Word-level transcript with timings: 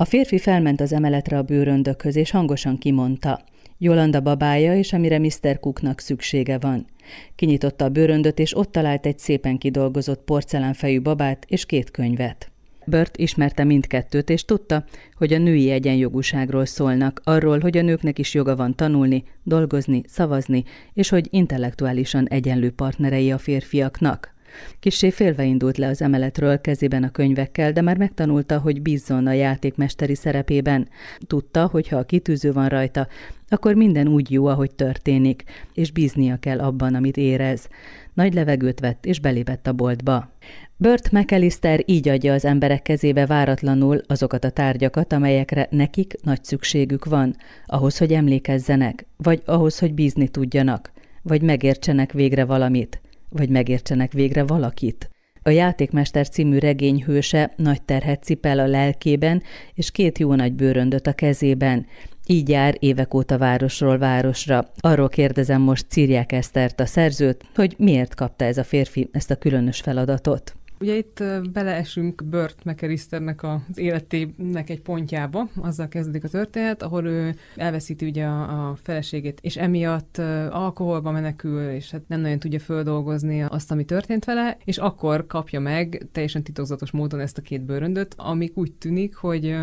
A 0.00 0.04
férfi 0.04 0.38
felment 0.38 0.80
az 0.80 0.92
emeletre 0.92 1.38
a 1.38 1.42
bőröndökhöz, 1.42 2.16
és 2.16 2.30
hangosan 2.30 2.78
kimondta. 2.78 3.40
Jolanda 3.78 4.20
babája, 4.20 4.76
és 4.76 4.92
amire 4.92 5.18
Mr. 5.18 5.60
Cooknak 5.60 6.00
szüksége 6.00 6.58
van. 6.58 6.86
Kinyitotta 7.34 7.84
a 7.84 7.88
bőröndöt, 7.88 8.38
és 8.38 8.56
ott 8.56 8.72
talált 8.72 9.06
egy 9.06 9.18
szépen 9.18 9.58
kidolgozott 9.58 10.24
porcelánfejű 10.24 11.00
babát 11.00 11.44
és 11.48 11.66
két 11.66 11.90
könyvet. 11.90 12.50
Bört 12.84 13.16
ismerte 13.16 13.64
mindkettőt, 13.64 14.30
és 14.30 14.44
tudta, 14.44 14.84
hogy 15.16 15.32
a 15.32 15.38
női 15.38 15.70
egyenjogúságról 15.70 16.64
szólnak, 16.64 17.20
arról, 17.24 17.58
hogy 17.58 17.76
a 17.76 17.82
nőknek 17.82 18.18
is 18.18 18.34
joga 18.34 18.56
van 18.56 18.74
tanulni, 18.74 19.24
dolgozni, 19.42 20.02
szavazni, 20.06 20.64
és 20.94 21.08
hogy 21.08 21.28
intellektuálisan 21.30 22.28
egyenlő 22.28 22.70
partnerei 22.70 23.30
a 23.30 23.38
férfiaknak. 23.38 24.36
Kissé 24.80 25.10
félve 25.10 25.44
indult 25.44 25.78
le 25.78 25.86
az 25.86 26.02
emeletről 26.02 26.60
kezében 26.60 27.02
a 27.02 27.10
könyvekkel, 27.10 27.72
de 27.72 27.80
már 27.80 27.96
megtanulta, 27.96 28.58
hogy 28.58 28.82
bízzon 28.82 29.26
a 29.26 29.32
játékmesteri 29.32 30.14
szerepében. 30.14 30.88
Tudta, 31.26 31.66
hogy 31.66 31.88
ha 31.88 31.96
a 31.96 32.04
kitűző 32.04 32.52
van 32.52 32.68
rajta, 32.68 33.08
akkor 33.48 33.74
minden 33.74 34.08
úgy 34.08 34.30
jó, 34.30 34.46
ahogy 34.46 34.70
történik, 34.70 35.44
és 35.74 35.92
bíznia 35.92 36.36
kell 36.36 36.60
abban, 36.60 36.94
amit 36.94 37.16
érez. 37.16 37.68
Nagy 38.14 38.34
levegőt 38.34 38.80
vett, 38.80 39.06
és 39.06 39.20
belépett 39.20 39.66
a 39.66 39.72
boltba. 39.72 40.30
Burt 40.76 41.10
McAllister 41.12 41.82
így 41.86 42.08
adja 42.08 42.32
az 42.32 42.44
emberek 42.44 42.82
kezébe 42.82 43.26
váratlanul 43.26 44.00
azokat 44.06 44.44
a 44.44 44.50
tárgyakat, 44.50 45.12
amelyekre 45.12 45.66
nekik 45.70 46.14
nagy 46.22 46.44
szükségük 46.44 47.04
van, 47.04 47.36
ahhoz, 47.66 47.98
hogy 47.98 48.12
emlékezzenek, 48.12 49.06
vagy 49.16 49.42
ahhoz, 49.44 49.78
hogy 49.78 49.94
bízni 49.94 50.28
tudjanak, 50.28 50.92
vagy 51.22 51.42
megértsenek 51.42 52.12
végre 52.12 52.44
valamit, 52.44 53.00
vagy 53.28 53.48
megértsenek 53.48 54.12
végre 54.12 54.44
valakit. 54.44 55.10
A 55.42 55.50
Játékmester 55.50 56.28
című 56.28 56.58
regény 56.58 57.02
hőse 57.04 57.52
nagy 57.56 57.82
terhet 57.82 58.22
cipel 58.22 58.58
a 58.58 58.66
lelkében, 58.66 59.42
és 59.74 59.90
két 59.90 60.18
jó 60.18 60.34
nagy 60.34 60.52
bőröndöt 60.52 61.06
a 61.06 61.12
kezében. 61.12 61.86
Így 62.26 62.48
jár 62.48 62.76
évek 62.78 63.14
óta 63.14 63.38
városról 63.38 63.98
városra. 63.98 64.70
Arról 64.80 65.08
kérdezem 65.08 65.60
most 65.60 65.86
Círják 65.88 66.32
Esztert, 66.32 66.80
a 66.80 66.86
szerzőt, 66.86 67.44
hogy 67.54 67.74
miért 67.78 68.14
kapta 68.14 68.44
ez 68.44 68.58
a 68.58 68.64
férfi 68.64 69.08
ezt 69.12 69.30
a 69.30 69.36
különös 69.36 69.80
feladatot. 69.80 70.57
Ugye 70.80 70.96
itt 70.96 71.22
beleesünk 71.52 72.24
Burt 72.24 72.64
McAllisternek 72.64 73.42
az 73.42 73.78
életének 73.78 74.70
egy 74.70 74.80
pontjába, 74.80 75.48
azzal 75.60 75.88
kezdődik 75.88 76.24
a 76.24 76.28
történet, 76.28 76.82
ahol 76.82 77.04
ő 77.04 77.34
elveszíti 77.56 78.06
ugye 78.06 78.24
a, 78.24 78.68
a 78.70 78.76
feleségét, 78.76 79.38
és 79.42 79.56
emiatt 79.56 80.18
alkoholba 80.50 81.10
menekül, 81.10 81.68
és 81.68 81.90
hát 81.90 82.02
nem 82.06 82.20
nagyon 82.20 82.38
tudja 82.38 82.58
földolgozni 82.58 83.42
azt, 83.42 83.70
ami 83.70 83.84
történt 83.84 84.24
vele, 84.24 84.56
és 84.64 84.78
akkor 84.78 85.26
kapja 85.26 85.60
meg 85.60 86.06
teljesen 86.12 86.42
titokzatos 86.42 86.90
módon 86.90 87.20
ezt 87.20 87.38
a 87.38 87.42
két 87.42 87.62
bőröndöt, 87.62 88.14
amik 88.16 88.56
úgy 88.56 88.72
tűnik, 88.72 89.14
hogy 89.14 89.56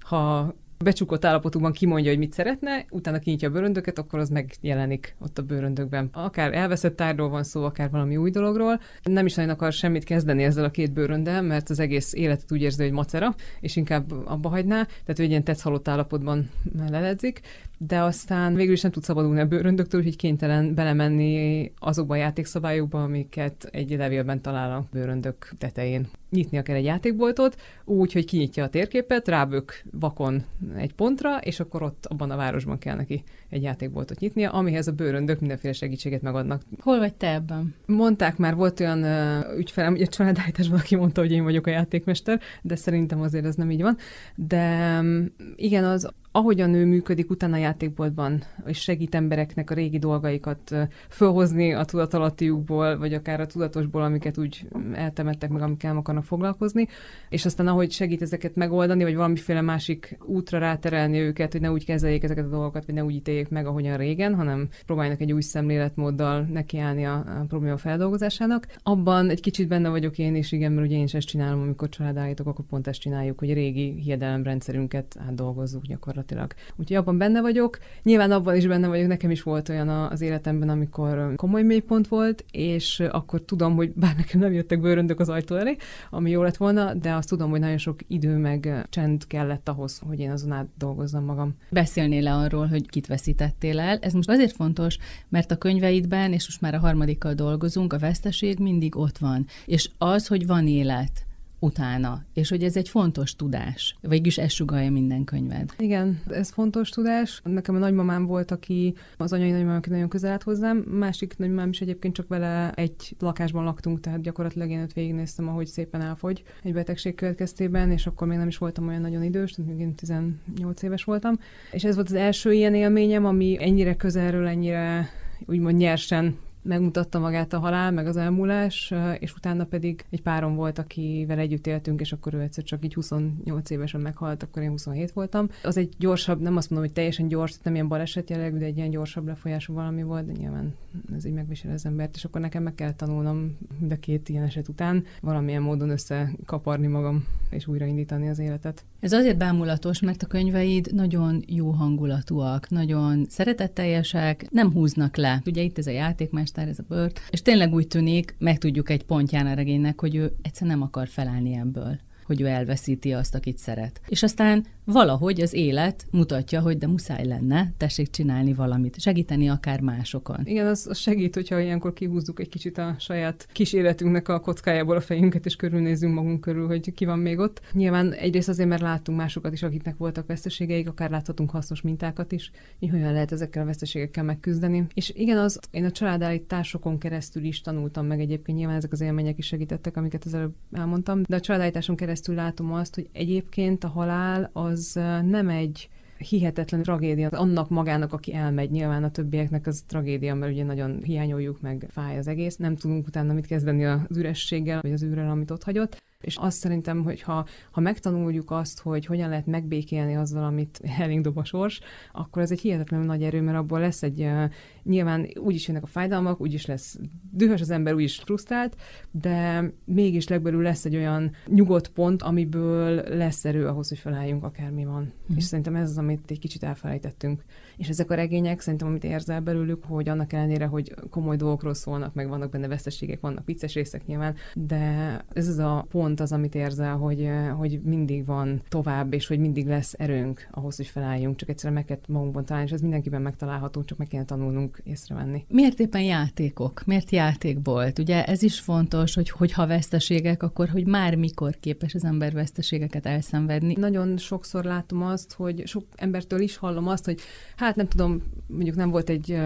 ha 0.00 0.54
becsukott 0.78 1.24
állapotunkban 1.24 1.72
kimondja, 1.72 2.10
hogy 2.10 2.18
mit 2.18 2.32
szeretne, 2.32 2.84
utána 2.90 3.18
kinyitja 3.18 3.48
a 3.48 3.52
bőröndöket, 3.52 3.98
akkor 3.98 4.18
az 4.18 4.28
megjelenik 4.28 5.14
ott 5.18 5.38
a 5.38 5.42
bőröndökben. 5.42 6.08
Akár 6.12 6.54
elveszett 6.54 6.96
tárgyról 6.96 7.28
van 7.28 7.42
szó, 7.42 7.64
akár 7.64 7.90
valami 7.90 8.16
új 8.16 8.30
dologról. 8.30 8.80
Nem 9.02 9.26
is 9.26 9.34
nagyon 9.34 9.50
akar 9.50 9.72
semmit 9.72 10.04
kezdeni 10.04 10.42
ezzel 10.42 10.64
a 10.64 10.70
két 10.70 10.92
bőröndel, 10.92 11.42
mert 11.42 11.70
az 11.70 11.78
egész 11.78 12.12
életet 12.12 12.52
úgy 12.52 12.62
érzi, 12.62 12.82
hogy 12.82 12.92
macera, 12.92 13.34
és 13.60 13.76
inkább 13.76 14.12
abba 14.26 14.48
hagyná, 14.48 14.82
tehát 14.82 15.18
ő 15.18 15.22
egy 15.22 15.30
ilyen 15.30 15.44
tetszhalott 15.44 15.88
állapotban 15.88 16.50
leledzik, 16.90 17.40
de 17.78 18.00
aztán 18.00 18.54
végül 18.54 18.72
is 18.72 18.80
nem 18.80 18.90
tud 18.90 19.02
szabadulni 19.02 19.40
a 19.40 19.46
bőröndöktől, 19.46 20.00
úgyhogy 20.00 20.16
kénytelen 20.16 20.74
belemenni 20.74 21.72
azokba 21.78 22.14
a 22.14 22.16
játékszabályokba, 22.16 23.02
amiket 23.02 23.68
egy 23.70 23.90
levélben 23.90 24.40
talál 24.40 24.72
a 24.72 24.84
bőröndök 24.92 25.52
tetején. 25.58 26.08
Nyitnia 26.30 26.62
kell 26.62 26.76
egy 26.76 26.84
játékboltot, 26.84 27.56
úgy, 27.84 28.12
hogy 28.12 28.24
kinyitja 28.24 28.64
a 28.64 28.68
térképet, 28.68 29.28
rábök 29.28 29.82
vakon 29.90 30.44
egy 30.76 30.94
pontra, 30.94 31.38
és 31.38 31.60
akkor 31.60 31.82
ott 31.82 32.06
abban 32.06 32.30
a 32.30 32.36
városban 32.36 32.78
kell 32.78 32.96
neki 32.96 33.22
egy 33.48 33.62
játékboltot 33.62 34.18
nyitnia, 34.18 34.50
amihez 34.50 34.86
a 34.88 34.92
bőröndök 34.92 35.40
mindenféle 35.40 35.72
segítséget 35.72 36.22
megadnak. 36.22 36.62
Hol 36.80 36.98
vagy 36.98 37.14
te 37.14 37.32
ebben? 37.32 37.74
Mondták 37.86 38.36
már, 38.36 38.54
volt 38.54 38.80
olyan 38.80 39.02
uh, 39.02 39.58
ügyfelem, 39.58 39.92
hogy 39.92 40.02
a 40.02 40.06
családállításban, 40.06 40.78
aki 40.78 40.96
mondta, 40.96 41.20
hogy 41.20 41.32
én 41.32 41.42
vagyok 41.42 41.66
a 41.66 41.70
játékmester, 41.70 42.40
de 42.62 42.76
szerintem 42.76 43.20
azért 43.20 43.44
ez 43.44 43.54
nem 43.54 43.70
így 43.70 43.82
van. 43.82 43.96
De 44.34 44.96
um, 45.00 45.34
igen, 45.56 45.84
az 45.84 46.08
ahogy 46.32 46.60
a 46.60 46.66
nő 46.66 46.84
működik 46.84 47.30
utána 47.30 47.54
a 47.54 47.58
játékboltban, 47.58 48.42
és 48.66 48.78
segít 48.78 49.14
embereknek 49.14 49.70
a 49.70 49.74
régi 49.74 49.98
dolgaikat 49.98 50.76
fölhozni 51.08 51.72
a 51.72 51.84
tudatalattiukból, 51.84 52.98
vagy 52.98 53.14
akár 53.14 53.40
a 53.40 53.46
tudatosból, 53.46 54.02
amiket 54.02 54.38
úgy 54.38 54.68
eltemettek 54.92 55.50
meg, 55.50 55.62
amikkel 55.62 55.90
nem 55.90 55.98
akarnak 55.98 56.24
foglalkozni, 56.24 56.88
és 57.28 57.44
aztán 57.44 57.66
ahogy 57.66 57.90
segít 57.90 58.22
ezeket 58.22 58.56
megoldani, 58.56 59.02
vagy 59.02 59.14
valamiféle 59.14 59.60
másik 59.60 60.18
útra 60.24 60.58
ráterelni 60.58 61.18
őket, 61.18 61.52
hogy 61.52 61.60
ne 61.60 61.72
úgy 61.72 61.84
kezeljék 61.84 62.22
ezeket 62.22 62.44
a 62.44 62.48
dolgokat, 62.48 62.86
vagy 62.86 62.94
ne 62.94 63.04
úgy 63.04 63.14
ítéljék 63.14 63.48
meg, 63.48 63.66
ahogyan 63.66 63.96
régen, 63.96 64.34
hanem 64.34 64.68
próbálnak 64.86 65.20
egy 65.20 65.32
új 65.32 65.40
szemléletmóddal 65.40 66.40
nekiállni 66.40 67.04
a, 67.04 67.14
a 67.14 67.44
probléma 67.48 67.76
feldolgozásának. 67.76 68.66
Abban 68.82 69.30
egy 69.30 69.40
kicsit 69.40 69.68
benne 69.68 69.88
vagyok 69.88 70.18
én 70.18 70.34
is, 70.34 70.52
igen, 70.52 70.72
mert 70.72 70.86
ugye 70.86 70.96
én 70.96 71.04
is 71.04 71.14
ezt 71.14 71.26
csinálom, 71.26 71.60
amikor 71.60 71.88
családállítok, 71.88 72.46
akkor 72.46 72.64
pont 72.64 72.86
ezt 72.86 73.00
csináljuk, 73.00 73.38
hogy 73.38 73.52
régi 73.52 74.00
hiedelemrendszerünket 74.00 75.16
átdolgozzuk 75.26 75.82
gyakorlatilag 75.82 76.17
gyakorlatilag. 76.18 76.54
Úgyhogy 76.76 76.96
abban 76.96 77.18
benne 77.18 77.40
vagyok. 77.40 77.78
Nyilván 78.02 78.30
abban 78.30 78.56
is 78.56 78.66
benne 78.66 78.88
vagyok, 78.88 79.06
nekem 79.06 79.30
is 79.30 79.42
volt 79.42 79.68
olyan 79.68 79.88
az 79.88 80.20
életemben, 80.20 80.68
amikor 80.68 81.34
komoly 81.36 81.62
mélypont 81.62 82.08
volt, 82.08 82.44
és 82.50 83.00
akkor 83.00 83.42
tudom, 83.42 83.74
hogy 83.74 83.92
bár 83.92 84.16
nekem 84.16 84.40
nem 84.40 84.52
jöttek 84.52 84.80
bőröndök 84.80 85.20
az 85.20 85.28
ajtó 85.28 85.56
elé, 85.56 85.76
ami 86.10 86.30
jó 86.30 86.42
lett 86.42 86.56
volna, 86.56 86.94
de 86.94 87.12
azt 87.12 87.28
tudom, 87.28 87.50
hogy 87.50 87.60
nagyon 87.60 87.78
sok 87.78 88.00
idő 88.06 88.36
meg 88.36 88.86
csend 88.90 89.26
kellett 89.26 89.68
ahhoz, 89.68 90.00
hogy 90.06 90.20
én 90.20 90.30
azon 90.30 90.52
át 90.52 90.66
dolgozzam 90.78 91.24
magam. 91.24 91.54
Beszélnél 91.70 92.22
le 92.22 92.34
arról, 92.34 92.66
hogy 92.66 92.88
kit 92.88 93.06
veszítettél 93.06 93.80
el. 93.80 93.98
Ez 94.00 94.12
most 94.12 94.30
azért 94.30 94.52
fontos, 94.52 94.98
mert 95.28 95.50
a 95.50 95.56
könyveidben, 95.56 96.32
és 96.32 96.44
most 96.46 96.60
már 96.60 96.74
a 96.74 96.78
harmadikkal 96.78 97.34
dolgozunk, 97.34 97.92
a 97.92 97.98
veszteség 97.98 98.58
mindig 98.58 98.96
ott 98.96 99.18
van. 99.18 99.46
És 99.66 99.90
az, 99.98 100.26
hogy 100.26 100.46
van 100.46 100.66
élet, 100.66 101.26
utána, 101.58 102.24
és 102.32 102.48
hogy 102.48 102.62
ez 102.62 102.76
egy 102.76 102.88
fontos 102.88 103.36
tudás. 103.36 103.96
Vagyis 104.02 104.38
ez 104.38 104.52
sugalja 104.52 104.90
minden 104.90 105.24
könyved. 105.24 105.74
Igen, 105.78 106.20
ez 106.30 106.50
fontos 106.50 106.88
tudás. 106.88 107.40
Nekem 107.44 107.74
a 107.74 107.78
nagymamám 107.78 108.26
volt, 108.26 108.50
aki 108.50 108.94
az 109.16 109.32
anyai 109.32 109.50
nagymamám, 109.50 109.76
aki 109.76 109.90
nagyon 109.90 110.08
közel 110.08 110.30
állt 110.30 110.42
hozzám. 110.42 110.76
Másik 110.76 111.36
nagymamám 111.36 111.68
is 111.68 111.80
egyébként 111.80 112.14
csak 112.14 112.28
vele 112.28 112.72
egy 112.74 113.14
lakásban 113.18 113.64
laktunk, 113.64 114.00
tehát 114.00 114.20
gyakorlatilag 114.20 114.70
én 114.70 114.78
őt 114.78 114.92
végignéztem, 114.92 115.48
ahogy 115.48 115.66
szépen 115.66 116.00
elfogy 116.00 116.42
egy 116.62 116.72
betegség 116.72 117.14
következtében, 117.14 117.90
és 117.90 118.06
akkor 118.06 118.26
még 118.26 118.38
nem 118.38 118.48
is 118.48 118.58
voltam 118.58 118.88
olyan 118.88 119.00
nagyon 119.00 119.22
idős, 119.22 119.52
tehát 119.52 119.70
még 119.70 119.80
én 119.80 119.94
18 119.94 120.82
éves 120.82 121.04
voltam. 121.04 121.38
És 121.72 121.84
ez 121.84 121.94
volt 121.94 122.08
az 122.08 122.14
első 122.14 122.52
ilyen 122.52 122.74
élményem, 122.74 123.24
ami 123.24 123.56
ennyire 123.60 123.96
közelről, 123.96 124.46
ennyire 124.46 125.08
úgymond 125.46 125.76
nyersen 125.76 126.36
megmutatta 126.68 127.18
magát 127.18 127.52
a 127.52 127.58
halál, 127.58 127.90
meg 127.90 128.06
az 128.06 128.16
elmúlás, 128.16 128.94
és 129.18 129.34
utána 129.34 129.64
pedig 129.64 130.04
egy 130.10 130.22
párom 130.22 130.54
volt, 130.54 130.78
akivel 130.78 131.38
együtt 131.38 131.66
éltünk, 131.66 132.00
és 132.00 132.12
akkor 132.12 132.34
ő 132.34 132.40
egyszer 132.40 132.64
csak 132.64 132.84
így 132.84 132.94
28 132.94 133.70
évesen 133.70 134.00
meghalt, 134.00 134.42
akkor 134.42 134.62
én 134.62 134.70
27 134.70 135.10
voltam. 135.10 135.48
Az 135.62 135.76
egy 135.76 135.94
gyorsabb, 135.98 136.40
nem 136.40 136.56
azt 136.56 136.70
mondom, 136.70 136.86
hogy 136.88 136.96
teljesen 136.96 137.28
gyors, 137.28 137.58
nem 137.62 137.74
ilyen 137.74 137.88
baleset 137.88 138.30
jellegű, 138.30 138.58
de 138.58 138.64
egy 138.64 138.76
ilyen 138.76 138.90
gyorsabb 138.90 139.26
lefolyású 139.26 139.74
valami 139.74 140.02
volt, 140.02 140.26
de 140.26 140.32
nyilván 140.32 140.74
ez 141.16 141.24
így 141.24 141.32
megvisel 141.32 141.72
az 141.72 141.86
embert, 141.86 142.16
és 142.16 142.24
akkor 142.24 142.40
nekem 142.40 142.62
meg 142.62 142.74
kell 142.74 142.92
tanulnom 142.92 143.56
mind 143.78 143.92
a 143.92 143.96
két 143.96 144.28
ilyen 144.28 144.44
eset 144.44 144.68
után 144.68 145.04
valamilyen 145.20 145.62
módon 145.62 145.90
összekaparni 145.90 146.86
magam, 146.86 147.26
és 147.50 147.66
újraindítani 147.66 148.28
az 148.28 148.38
életet. 148.38 148.84
Ez 149.00 149.12
azért 149.12 149.36
bámulatos, 149.36 150.00
mert 150.00 150.22
a 150.22 150.26
könyveid 150.26 150.94
nagyon 150.94 151.42
jó 151.46 151.70
hangulatúak, 151.70 152.70
nagyon 152.70 153.26
szeretetteljesek, 153.28 154.50
nem 154.50 154.72
húznak 154.72 155.16
le. 155.16 155.42
Ugye 155.46 155.62
itt 155.62 155.78
ez 155.78 155.86
a 155.86 155.90
játékmester, 155.90 156.68
ez 156.68 156.78
a 156.78 156.84
bört, 156.88 157.20
és 157.30 157.42
tényleg 157.42 157.72
úgy 157.72 157.86
tűnik, 157.86 158.34
meg 158.38 158.58
tudjuk 158.58 158.90
egy 158.90 159.04
pontján 159.04 159.46
a 159.46 159.54
regénynek, 159.54 160.00
hogy 160.00 160.16
ő 160.16 160.32
egyszer 160.42 160.66
nem 160.66 160.82
akar 160.82 161.08
felállni 161.08 161.54
ebből 161.54 161.98
hogy 162.28 162.40
ő 162.40 162.46
elveszíti 162.46 163.12
azt, 163.12 163.34
akit 163.34 163.58
szeret. 163.58 164.00
És 164.08 164.22
aztán 164.22 164.64
valahogy 164.92 165.40
az 165.40 165.52
élet 165.52 166.06
mutatja, 166.10 166.60
hogy 166.60 166.78
de 166.78 166.86
muszáj 166.86 167.26
lenne, 167.26 167.72
tessék 167.76 168.10
csinálni 168.10 168.54
valamit, 168.54 169.00
segíteni 169.00 169.48
akár 169.48 169.80
másokon. 169.80 170.40
Igen, 170.44 170.66
az, 170.66 170.86
az 170.90 170.98
segít, 170.98 171.34
hogyha 171.34 171.60
ilyenkor 171.60 171.92
kihúzzuk 171.92 172.40
egy 172.40 172.48
kicsit 172.48 172.78
a 172.78 172.96
saját 172.98 173.48
kis 173.52 173.72
életünknek 173.72 174.28
a 174.28 174.40
kockájából 174.40 174.96
a 174.96 175.00
fejünket, 175.00 175.46
és 175.46 175.56
körülnézzünk 175.56 176.14
magunk 176.14 176.40
körül, 176.40 176.66
hogy 176.66 176.94
ki 176.94 177.04
van 177.04 177.18
még 177.18 177.38
ott. 177.38 177.60
Nyilván 177.72 178.12
egyrészt 178.12 178.48
azért, 178.48 178.68
mert 178.68 178.80
láttunk 178.82 179.18
másokat 179.18 179.52
is, 179.52 179.62
akiknek 179.62 179.96
voltak 179.96 180.26
veszteségeik, 180.26 180.88
akár 180.88 181.10
láthatunk 181.10 181.50
hasznos 181.50 181.80
mintákat 181.80 182.32
is, 182.32 182.50
hogy 182.78 182.90
hogyan 182.90 183.12
lehet 183.12 183.32
ezekkel 183.32 183.62
a 183.62 183.66
veszteségekkel 183.66 184.24
megküzdeni. 184.24 184.86
És 184.94 185.12
igen, 185.14 185.38
az 185.38 185.60
én 185.70 185.84
a 185.84 185.90
családállításokon 185.90 186.98
keresztül 186.98 187.44
is 187.44 187.60
tanultam 187.60 188.06
meg 188.06 188.20
egyébként, 188.20 188.58
nyilván 188.58 188.76
ezek 188.76 188.92
az 188.92 189.00
élmények 189.00 189.38
is 189.38 189.46
segítettek, 189.46 189.96
amiket 189.96 190.24
az 190.24 190.34
előbb 190.34 190.54
elmondtam, 190.72 191.22
de 191.28 191.36
a 191.36 191.40
családállításon 191.40 191.96
keresztül 191.96 192.34
látom 192.34 192.72
azt, 192.72 192.94
hogy 192.94 193.08
egyébként 193.12 193.84
a 193.84 193.88
halál 193.88 194.50
az 194.52 194.77
az 194.78 194.92
nem 195.24 195.48
egy 195.48 195.88
hihetetlen 196.18 196.82
tragédia 196.82 197.28
annak 197.28 197.68
magának, 197.68 198.12
aki 198.12 198.34
elmegy. 198.34 198.70
Nyilván 198.70 199.04
a 199.04 199.10
többieknek 199.10 199.66
az 199.66 199.84
tragédia, 199.86 200.34
mert 200.34 200.52
ugye 200.52 200.64
nagyon 200.64 201.02
hiányoljuk, 201.02 201.60
meg 201.60 201.86
fáj 201.90 202.18
az 202.18 202.26
egész. 202.26 202.56
Nem 202.56 202.76
tudunk 202.76 203.06
utána 203.06 203.32
mit 203.32 203.46
kezdeni 203.46 203.86
az 203.86 204.16
ürességgel, 204.16 204.80
vagy 204.82 204.92
az 204.92 205.02
űrrel, 205.02 205.30
amit 205.30 205.50
ott 205.50 205.62
hagyott 205.62 206.02
És 206.24 206.36
azt 206.36 206.58
szerintem, 206.58 207.02
hogy 207.02 207.22
ha, 207.22 207.46
ha 207.70 207.80
megtanuljuk 207.80 208.50
azt, 208.50 208.80
hogy 208.80 209.06
hogyan 209.06 209.28
lehet 209.28 209.46
megbékélni 209.46 210.16
azzal, 210.16 210.44
amit 210.44 210.80
elénk 210.98 211.24
dob 211.24 211.38
a 211.38 211.44
sors, 211.44 211.80
akkor 212.12 212.42
ez 212.42 212.50
egy 212.50 212.60
hihetetlenül 212.60 213.06
nagy 213.06 213.22
erő, 213.22 213.40
mert 213.40 213.58
abból 213.58 213.80
lesz 213.80 214.02
egy, 214.02 214.20
uh, 214.20 214.44
nyilván 214.82 215.28
úgyis 215.34 215.66
jönnek 215.66 215.82
a 215.82 215.86
fájdalmak, 215.86 216.40
úgyis 216.40 216.66
lesz 216.66 216.98
dühös 217.30 217.60
az 217.60 217.70
ember, 217.70 217.94
úgyis 217.94 218.16
frusztrált, 218.16 218.76
de 219.10 219.64
mégis 219.84 220.28
legbelül 220.28 220.62
lesz 220.62 220.84
egy 220.84 220.96
olyan 220.96 221.30
nyugodt 221.46 221.88
pont, 221.88 222.22
amiből 222.22 223.02
lesz 223.08 223.44
erő 223.44 223.66
ahhoz, 223.66 223.88
hogy 223.88 223.98
felálljunk 223.98 224.44
akármi 224.44 224.84
van. 224.84 225.12
Mm. 225.32 225.36
És 225.36 225.44
szerintem 225.44 225.74
ez 225.74 225.90
az, 225.90 225.98
amit 225.98 226.30
egy 226.30 226.38
kicsit 226.38 226.62
elfelejtettünk. 226.62 227.42
És 227.78 227.88
ezek 227.88 228.10
a 228.10 228.14
regények, 228.14 228.60
szerintem, 228.60 228.88
amit 228.88 229.04
érzel 229.04 229.40
belőlük, 229.40 229.84
hogy 229.84 230.08
annak 230.08 230.32
ellenére, 230.32 230.66
hogy 230.66 230.94
komoly 231.10 231.36
dolgokról 231.36 231.74
szólnak, 231.74 232.14
meg 232.14 232.28
vannak 232.28 232.50
benne 232.50 232.68
veszteségek, 232.68 233.20
vannak 233.20 233.46
vicces 233.46 233.74
részek 233.74 234.06
nyilván, 234.06 234.34
de 234.54 235.16
ez 235.32 235.48
az 235.48 235.58
a 235.58 235.86
pont 235.90 236.20
az, 236.20 236.32
amit 236.32 236.54
érzel, 236.54 236.96
hogy, 236.96 237.30
hogy 237.56 237.80
mindig 237.82 238.26
van 238.26 238.62
tovább, 238.68 239.12
és 239.12 239.26
hogy 239.26 239.38
mindig 239.38 239.66
lesz 239.66 239.94
erőnk 239.98 240.48
ahhoz, 240.50 240.76
hogy 240.76 240.86
felálljunk, 240.86 241.36
csak 241.36 241.48
egyszerűen 241.48 241.74
meg 241.74 241.84
kell 241.84 241.98
magunkban 242.08 242.44
találni, 242.44 242.68
és 242.68 242.74
ez 242.74 242.80
mindenkiben 242.80 243.22
megtalálható, 243.22 243.84
csak 243.84 243.98
meg 243.98 244.06
kell 244.06 244.24
tanulnunk 244.24 244.80
észrevenni. 244.84 245.44
Miért 245.48 245.80
éppen 245.80 246.02
játékok? 246.02 246.82
Miért 246.86 247.10
játékbolt? 247.10 247.98
Ugye 247.98 248.24
ez 248.24 248.42
is 248.42 248.60
fontos, 248.60 249.14
hogy, 249.14 249.30
hogy 249.30 249.52
ha 249.52 249.66
veszteségek, 249.66 250.42
akkor 250.42 250.68
hogy 250.68 250.86
már 250.86 251.14
mikor 251.14 251.56
képes 251.60 251.94
az 251.94 252.04
ember 252.04 252.32
veszteségeket 252.32 253.06
elszenvedni. 253.06 253.74
Nagyon 253.78 254.16
sokszor 254.16 254.64
látom 254.64 255.02
azt, 255.02 255.32
hogy 255.32 255.66
sok 255.66 255.84
embertől 255.96 256.40
is 256.40 256.56
hallom 256.56 256.88
azt, 256.88 257.04
hogy 257.04 257.20
hát 257.56 257.67
nem 257.76 257.88
tudom, 257.88 258.22
mondjuk 258.46 258.76
nem 258.76 258.90
volt 258.90 259.08
egy 259.08 259.38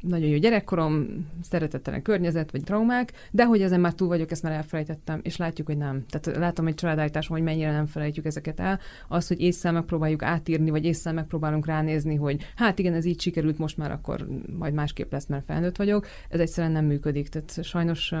nagyon 0.00 0.28
jó 0.28 0.36
gyerekkorom, 0.36 1.06
szeretettelen 1.42 2.02
környezet, 2.02 2.50
vagy 2.50 2.64
traumák, 2.64 3.12
de 3.30 3.44
hogy 3.44 3.62
ezen 3.62 3.80
már 3.80 3.94
túl 3.94 4.08
vagyok, 4.08 4.30
ezt 4.30 4.42
már 4.42 4.52
elfelejtettem, 4.52 5.20
és 5.22 5.36
látjuk, 5.36 5.66
hogy 5.66 5.76
nem. 5.76 6.04
Tehát 6.08 6.38
látom 6.38 6.66
egy 6.66 6.74
családállításon, 6.74 7.36
hogy 7.36 7.46
mennyire 7.46 7.72
nem 7.72 7.86
felejtjük 7.86 8.26
ezeket 8.26 8.60
el. 8.60 8.78
Az, 9.08 9.28
hogy 9.28 9.40
észre 9.40 9.70
megpróbáljuk 9.70 10.22
átírni, 10.22 10.70
vagy 10.70 10.84
észre 10.84 11.12
megpróbálunk 11.12 11.66
ránézni, 11.66 12.14
hogy 12.14 12.46
hát 12.56 12.78
igen, 12.78 12.94
ez 12.94 13.04
így 13.04 13.20
sikerült, 13.20 13.58
most 13.58 13.76
már 13.76 13.90
akkor 13.90 14.28
majd 14.58 14.74
másképp 14.74 15.12
lesz, 15.12 15.26
mert 15.26 15.44
felnőtt 15.44 15.76
vagyok, 15.76 16.06
ez 16.28 16.40
egyszerűen 16.40 16.72
nem 16.72 16.84
működik. 16.84 17.28
Tehát 17.28 17.64
sajnos 17.64 18.12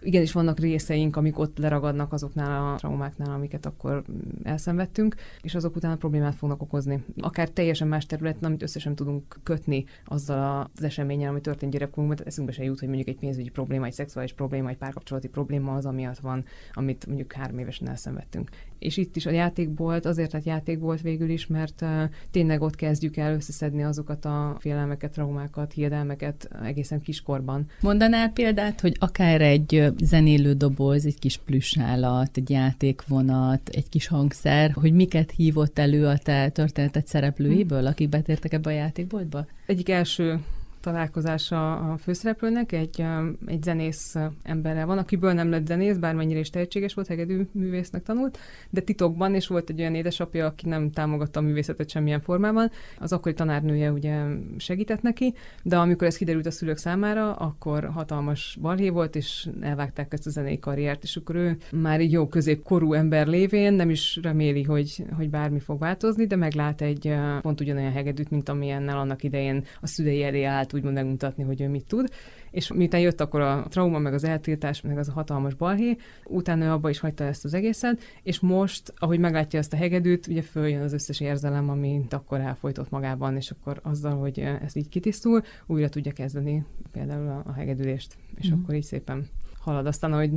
igenis 0.00 0.32
vannak 0.32 0.58
részeink, 0.58 1.16
amik 1.16 1.38
ott 1.38 1.58
leragadnak 1.58 2.12
azoknál 2.12 2.72
a 2.72 2.76
traumáknál, 2.76 3.34
amiket 3.34 3.66
akkor 3.66 4.04
elszenvedtünk, 4.42 5.14
és 5.42 5.54
azok 5.54 5.76
után 5.76 5.92
a 5.92 5.96
problémát 5.96 6.34
fognak 6.34 6.62
okozni. 6.62 7.04
Akár 7.20 7.48
teljesen 7.48 7.88
más 7.88 8.06
területen, 8.06 8.44
amit 8.44 8.62
összesen 8.62 8.94
tudunk 8.96 9.38
kötni 9.42 9.84
azzal 10.04 10.70
az 10.76 10.82
eseményen, 10.82 11.28
ami 11.28 11.40
történt 11.40 11.72
gyerekkorunkban, 11.72 12.16
tehát 12.16 12.32
eszünkbe 12.32 12.54
se 12.54 12.64
jut, 12.64 12.78
hogy 12.78 12.88
mondjuk 12.88 13.08
egy 13.08 13.18
pénzügyi 13.18 13.48
probléma, 13.48 13.86
egy 13.86 13.92
szexuális 13.92 14.32
probléma, 14.32 14.68
egy 14.68 14.76
párkapcsolati 14.76 15.28
probléma 15.28 15.74
az, 15.74 15.86
amiatt 15.86 16.18
van, 16.18 16.44
amit 16.72 17.06
mondjuk 17.06 17.32
három 17.32 17.58
évesen 17.58 17.88
elszenvedtünk. 17.88 18.50
És 18.78 18.96
itt 18.96 19.16
is 19.16 19.26
a 19.26 19.30
játékbolt, 19.30 20.06
azért 20.06 20.32
lett 20.32 20.44
játékbolt 20.44 21.00
végül 21.00 21.28
is, 21.28 21.46
mert 21.46 21.84
tényleg 22.30 22.62
ott 22.62 22.74
kezdjük 22.74 23.16
el 23.16 23.34
összeszedni 23.34 23.84
azokat 23.84 24.24
a 24.24 24.56
félelmeket, 24.58 25.12
traumákat, 25.12 25.72
hiedelmeket 25.72 26.48
egészen 26.64 27.00
kiskorban. 27.00 27.66
Mondanál 27.80 28.30
példát, 28.30 28.80
hogy 28.80 28.96
akár 28.98 29.40
egy 29.40 29.92
zenélő 30.02 30.52
doboz, 30.52 31.06
egy 31.06 31.18
kis 31.18 31.36
plüssállat, 31.36 32.36
egy 32.36 32.50
játékvonat, 32.50 33.68
egy 33.68 33.88
kis 33.88 34.06
hangszer, 34.06 34.70
hogy 34.70 34.92
miket 34.92 35.30
hívott 35.30 35.78
elő 35.78 36.06
a 36.06 36.18
te 36.18 36.48
történetet 36.48 37.06
szereplőiből, 37.06 37.86
akik 37.86 38.08
betértek 38.08 38.52
ebbe 38.52 38.70
a 38.70 38.72
játékboltba? 38.86 39.46
Egyik 39.66 39.88
első 39.88 40.40
találkozása 40.86 41.76
a 41.76 41.96
főszereplőnek, 41.96 42.72
egy, 42.72 43.04
egy 43.46 43.62
zenész 43.62 44.14
emberrel 44.42 44.86
van, 44.86 44.98
akiből 44.98 45.32
nem 45.32 45.50
lett 45.50 45.66
zenész, 45.66 45.96
bármennyire 45.96 46.38
is 46.38 46.50
tehetséges 46.50 46.94
volt, 46.94 47.06
hegedű 47.06 47.46
művésznek 47.52 48.02
tanult, 48.02 48.38
de 48.70 48.80
titokban, 48.80 49.34
és 49.34 49.46
volt 49.46 49.70
egy 49.70 49.80
olyan 49.80 49.94
édesapja, 49.94 50.46
aki 50.46 50.68
nem 50.68 50.90
támogatta 50.90 51.40
a 51.40 51.42
művészetet 51.42 51.90
semmilyen 51.90 52.20
formában. 52.20 52.70
Az 52.98 53.12
akkori 53.12 53.34
tanárnője 53.34 53.92
ugye 53.92 54.22
segített 54.56 55.02
neki, 55.02 55.34
de 55.62 55.76
amikor 55.76 56.06
ez 56.06 56.16
kiderült 56.16 56.46
a 56.46 56.50
szülők 56.50 56.76
számára, 56.76 57.34
akkor 57.34 57.84
hatalmas 57.84 58.58
balhé 58.60 58.88
volt, 58.88 59.16
és 59.16 59.48
elvágták 59.60 60.12
ezt 60.12 60.26
a 60.26 60.30
zenei 60.30 60.58
karriert, 60.58 61.02
és 61.02 61.16
akkor 61.16 61.34
ő 61.34 61.56
már 61.72 62.00
egy 62.00 62.12
jó 62.12 62.28
középkorú 62.28 62.92
ember 62.92 63.26
lévén 63.26 63.72
nem 63.72 63.90
is 63.90 64.18
reméli, 64.22 64.62
hogy, 64.62 65.04
hogy 65.16 65.30
bármi 65.30 65.60
fog 65.60 65.78
változni, 65.78 66.26
de 66.26 66.36
meglát 66.36 66.80
egy 66.80 67.14
pont 67.40 67.60
ugyanolyan 67.60 67.92
hegedűt, 67.92 68.30
mint 68.30 68.48
amilyennel 68.48 68.98
annak 68.98 69.22
idején 69.22 69.64
a 69.80 69.86
szülei 69.86 70.22
elé 70.22 70.42
állt 70.42 70.74
úgymond 70.76 70.94
megmutatni, 70.94 71.42
hogy 71.42 71.60
ő 71.60 71.68
mit 71.68 71.86
tud. 71.86 72.10
És 72.50 72.72
miután 72.72 73.00
jött 73.00 73.20
akkor 73.20 73.40
a 73.40 73.66
trauma, 73.68 73.98
meg 73.98 74.14
az 74.14 74.24
eltiltás, 74.24 74.80
meg 74.80 74.98
az 74.98 75.08
a 75.08 75.12
hatalmas 75.12 75.54
balhé, 75.54 75.96
utána 76.24 76.64
ő 76.64 76.70
abba 76.70 76.90
is 76.90 76.98
hagyta 76.98 77.24
ezt 77.24 77.44
az 77.44 77.54
egészet, 77.54 78.00
és 78.22 78.40
most, 78.40 78.92
ahogy 78.96 79.18
meglátja 79.18 79.58
ezt 79.58 79.72
a 79.72 79.76
hegedűt, 79.76 80.26
ugye 80.26 80.42
följön 80.42 80.82
az 80.82 80.92
összes 80.92 81.20
érzelem, 81.20 81.70
amit 81.70 82.12
akkor 82.12 82.40
elfolytott 82.40 82.90
magában, 82.90 83.36
és 83.36 83.50
akkor 83.50 83.80
azzal, 83.82 84.18
hogy 84.18 84.38
ez 84.38 84.76
így 84.76 84.88
kitisztul, 84.88 85.42
újra 85.66 85.88
tudja 85.88 86.12
kezdeni 86.12 86.64
például 86.92 87.42
a, 87.46 87.52
hegedülést, 87.52 88.16
és 88.34 88.50
mm. 88.50 88.52
akkor 88.52 88.74
így 88.74 88.82
szépen 88.82 89.28
halad. 89.60 89.86
Aztán, 89.86 90.12
ahogy 90.12 90.30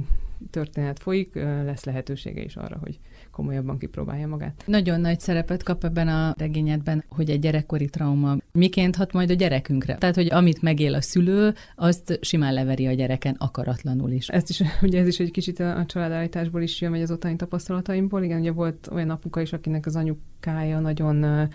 történet 0.49 0.99
folyik, 0.99 1.35
lesz 1.35 1.83
lehetősége 1.83 2.41
is 2.41 2.55
arra, 2.55 2.77
hogy 2.77 2.99
komolyabban 3.39 3.77
kipróbálja 3.77 4.27
magát. 4.27 4.63
Nagyon 4.65 5.01
nagy 5.01 5.19
szerepet 5.19 5.63
kap 5.63 5.83
ebben 5.83 6.07
a 6.07 6.33
regényedben, 6.37 7.03
hogy 7.09 7.29
egy 7.29 7.39
gyerekkori 7.39 7.89
trauma 7.89 8.37
miként 8.51 8.95
hat 8.95 9.13
majd 9.13 9.29
a 9.29 9.33
gyerekünkre. 9.33 9.95
Tehát, 9.95 10.15
hogy 10.15 10.27
amit 10.31 10.61
megél 10.61 10.93
a 10.93 11.01
szülő, 11.01 11.53
azt 11.75 12.19
simán 12.21 12.53
leveri 12.53 12.87
a 12.87 12.93
gyereken 12.93 13.35
akaratlanul 13.37 14.11
is. 14.11 14.27
Ez 14.27 14.43
is, 14.47 14.61
ugye 14.81 14.99
ez 14.99 15.07
is 15.07 15.19
egy 15.19 15.31
kicsit 15.31 15.59
a, 15.59 15.77
a 15.77 15.85
családállításból 15.85 16.61
is 16.61 16.81
jön, 16.81 16.91
vagy 16.91 17.01
az 17.01 17.11
ottani 17.11 17.35
tapasztalataimból. 17.35 18.23
Igen, 18.23 18.39
ugye 18.39 18.51
volt 18.51 18.89
olyan 18.91 19.09
apuka 19.09 19.41
is, 19.41 19.53
akinek 19.53 19.85
az 19.85 19.95
anyukája 19.95 20.79
nagyon 20.79 21.49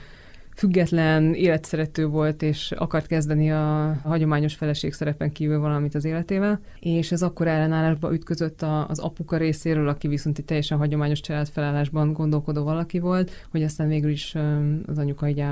független, 0.54 1.34
életszerető 1.34 2.06
volt, 2.06 2.42
és 2.42 2.72
akart 2.72 3.06
kezdeni 3.06 3.52
a 3.52 3.96
hagyományos 4.04 4.54
feleség 4.54 4.92
szerepen 4.92 5.32
kívül 5.32 5.58
valamit 5.58 5.94
az 5.94 6.04
életével, 6.04 6.60
és 6.80 7.12
ez 7.12 7.22
akkor 7.22 7.46
ellenállásba 7.46 8.12
ütközött 8.12 8.62
az 8.86 8.98
apuka 8.98 9.36
részéről, 9.36 9.88
aki 9.88 10.08
viszont 10.08 10.38
egy 10.38 10.44
teljesen 10.44 10.78
hagyományos 10.78 11.20
családfelállásban 11.20 12.12
gondolkodó 12.12 12.64
valaki 12.64 12.98
volt, 12.98 13.46
hogy 13.50 13.62
aztán 13.62 13.88
végül 13.88 14.10
is 14.10 14.34
az 14.86 14.98
anyuka 14.98 15.28
így 15.28 15.44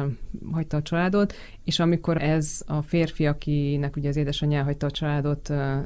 hagyta 0.52 0.76
a 0.76 0.82
családot, 0.82 1.34
és 1.64 1.78
amikor 1.78 2.22
ez 2.22 2.62
a 2.66 2.82
férfi, 2.82 3.26
akinek 3.26 3.96
ugye 3.96 4.08
az 4.08 4.16
édesanyja 4.16 4.62
hagyta 4.62 4.87
a 4.87 4.90
családot, 4.90 5.50
apa, 5.50 5.81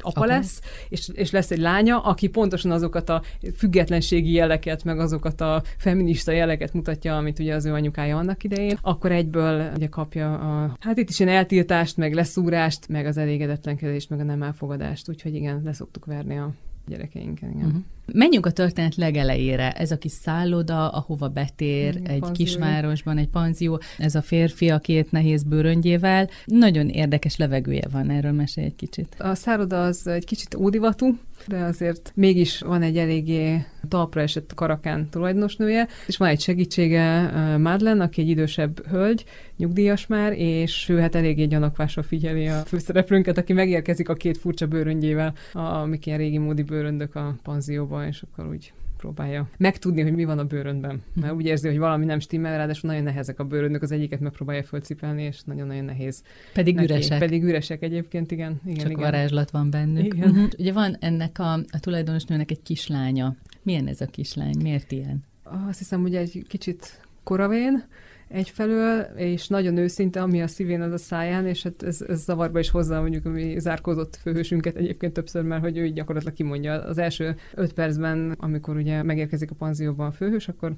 apa. 0.00 0.26
lesz, 0.26 0.60
és, 0.88 1.08
és 1.12 1.30
lesz 1.30 1.50
egy 1.50 1.58
lánya, 1.58 1.98
aki 1.98 2.28
pontosan 2.28 2.70
azokat 2.70 3.08
a 3.08 3.22
függetlenségi 3.56 4.32
jeleket, 4.32 4.84
meg 4.84 4.98
azokat 4.98 5.40
a 5.40 5.62
feminista 5.78 6.32
jeleket 6.32 6.72
mutatja, 6.72 7.16
amit 7.16 7.38
ugye 7.38 7.54
az 7.54 7.64
ő 7.64 7.72
anyukája 7.72 8.16
annak 8.16 8.44
idején, 8.44 8.51
akkor 8.80 9.12
egyből 9.12 9.72
ugye 9.76 9.88
kapja 9.88 10.34
a, 10.34 10.76
hát 10.80 10.98
itt 10.98 11.08
is 11.08 11.20
ilyen 11.20 11.34
eltiltást, 11.34 11.96
meg 11.96 12.14
leszúrást, 12.14 12.88
meg 12.88 13.06
az 13.06 13.16
elégedetlenkedést, 13.16 14.10
meg 14.10 14.20
a 14.20 14.22
nem 14.22 14.42
elfogadást, 14.42 15.08
úgyhogy 15.08 15.34
igen, 15.34 15.60
leszoktuk 15.64 16.04
verni 16.04 16.38
a 16.38 16.52
gyerekeinken. 16.86 17.50
Igen. 17.50 17.66
Uh-huh. 17.66 17.82
Menjünk 18.06 18.46
a 18.46 18.50
történet 18.50 18.94
legelejére. 18.94 19.72
Ez 19.72 19.90
a 19.90 19.98
kis 19.98 20.12
szálloda, 20.12 20.88
ahova 20.88 21.28
betér, 21.28 22.00
mm, 22.00 22.04
egy 22.04 22.18
panzió. 22.18 22.44
kisvárosban, 22.44 23.18
egy 23.18 23.28
panzió. 23.28 23.80
Ez 23.98 24.14
a 24.14 24.22
férfi 24.22 24.70
a 24.70 24.78
két 24.78 25.10
nehéz 25.10 25.42
bőröngyével. 25.42 26.28
Nagyon 26.44 26.88
érdekes 26.88 27.36
levegője 27.36 27.88
van, 27.90 28.10
erről 28.10 28.32
mesélj 28.32 28.66
egy 28.66 28.76
kicsit. 28.76 29.14
A 29.18 29.34
szálloda 29.34 29.84
az 29.84 30.06
egy 30.06 30.24
kicsit 30.24 30.54
ódivatú, 30.54 31.18
de 31.46 31.56
azért 31.56 32.12
mégis 32.14 32.60
van 32.60 32.82
egy 32.82 32.98
eléggé 32.98 33.66
talpra 33.88 34.20
esett 34.20 34.54
karakán 34.54 35.08
tulajdonosnője, 35.10 35.88
és 36.06 36.16
van 36.16 36.28
egy 36.28 36.40
segítsége 36.40 37.30
Madeleine, 37.58 38.04
aki 38.04 38.20
egy 38.20 38.28
idősebb 38.28 38.86
hölgy, 38.86 39.24
nyugdíjas 39.56 40.06
már, 40.06 40.32
és 40.32 40.88
ő 40.88 40.98
hát 40.98 41.14
eléggé 41.14 41.44
gyanakvásra 41.44 42.02
figyeli 42.02 42.48
a 42.48 42.54
főszereplőnket, 42.54 43.38
aki 43.38 43.52
megérkezik 43.52 44.08
a 44.08 44.14
két 44.14 44.38
furcsa 44.38 44.66
bőröngyével, 44.66 45.34
amik 45.52 46.06
ilyen 46.06 46.18
régi 46.18 46.38
módi 46.38 46.62
bőröndök 46.62 47.14
a 47.14 47.36
panzióban, 47.92 48.06
és 48.06 48.22
akkor 48.22 48.46
úgy 48.46 48.72
próbálja 48.96 49.48
megtudni, 49.56 50.02
hogy 50.02 50.12
mi 50.12 50.24
van 50.24 50.38
a 50.38 50.44
bőröndben. 50.44 51.02
Mert 51.20 51.32
úgy 51.32 51.46
érzi, 51.46 51.68
hogy 51.68 51.78
valami 51.78 52.04
nem 52.04 52.18
stimmel, 52.18 52.56
ráadásul 52.56 52.90
nagyon 52.90 53.04
nehezek 53.04 53.38
a 53.38 53.44
bőröndök, 53.44 53.82
az 53.82 53.92
egyiket 53.92 54.20
megpróbálja 54.20 54.62
fölcipelni, 54.62 55.22
és 55.22 55.40
nagyon-nagyon 55.44 55.84
nehéz. 55.84 56.22
Pedig 56.52 56.74
neki. 56.74 56.92
üresek. 56.92 57.18
Pedig 57.18 57.42
üresek 57.42 57.82
egyébként, 57.82 58.30
igen. 58.30 58.60
igen 58.64 58.78
Csak 58.78 58.90
igen. 58.90 59.02
varázslat 59.02 59.50
van 59.50 59.70
bennük. 59.70 60.14
Igen. 60.14 60.30
Uh-huh. 60.30 60.48
Ugye 60.58 60.72
van 60.72 60.96
ennek 61.00 61.38
a, 61.38 61.52
a 61.52 61.80
tulajdonosnőnek 61.80 62.50
egy 62.50 62.62
kislánya. 62.62 63.36
Milyen 63.62 63.86
ez 63.86 64.00
a 64.00 64.06
kislány? 64.06 64.56
Miért 64.62 64.92
ilyen? 64.92 65.24
Azt 65.68 65.78
hiszem, 65.78 66.00
hogy 66.00 66.14
egy 66.14 66.44
kicsit 66.48 67.00
koravén, 67.22 67.84
egyfelől, 68.32 69.00
és 69.16 69.48
nagyon 69.48 69.76
őszinte, 69.76 70.22
ami 70.22 70.42
a 70.42 70.46
szívén, 70.46 70.80
az 70.80 70.92
a 70.92 70.98
száján, 70.98 71.46
és 71.46 71.62
hát 71.62 71.82
ez, 71.82 72.04
ez 72.08 72.22
zavarba 72.24 72.58
is 72.58 72.70
hozzá 72.70 73.00
mondjuk, 73.00 73.24
ami 73.26 73.58
zárkozott 73.58 74.16
főhősünket 74.16 74.76
egyébként 74.76 75.12
többször, 75.12 75.42
mert 75.42 75.62
hogy 75.62 75.76
ő 75.76 75.88
gyakorlatilag 75.88 76.34
kimondja 76.34 76.72
az 76.82 76.98
első 76.98 77.36
öt 77.54 77.72
percben, 77.72 78.34
amikor 78.38 78.76
ugye 78.76 79.02
megérkezik 79.02 79.50
a 79.50 79.54
panzióban 79.54 80.06
a 80.06 80.12
főhős, 80.12 80.48
akkor 80.48 80.72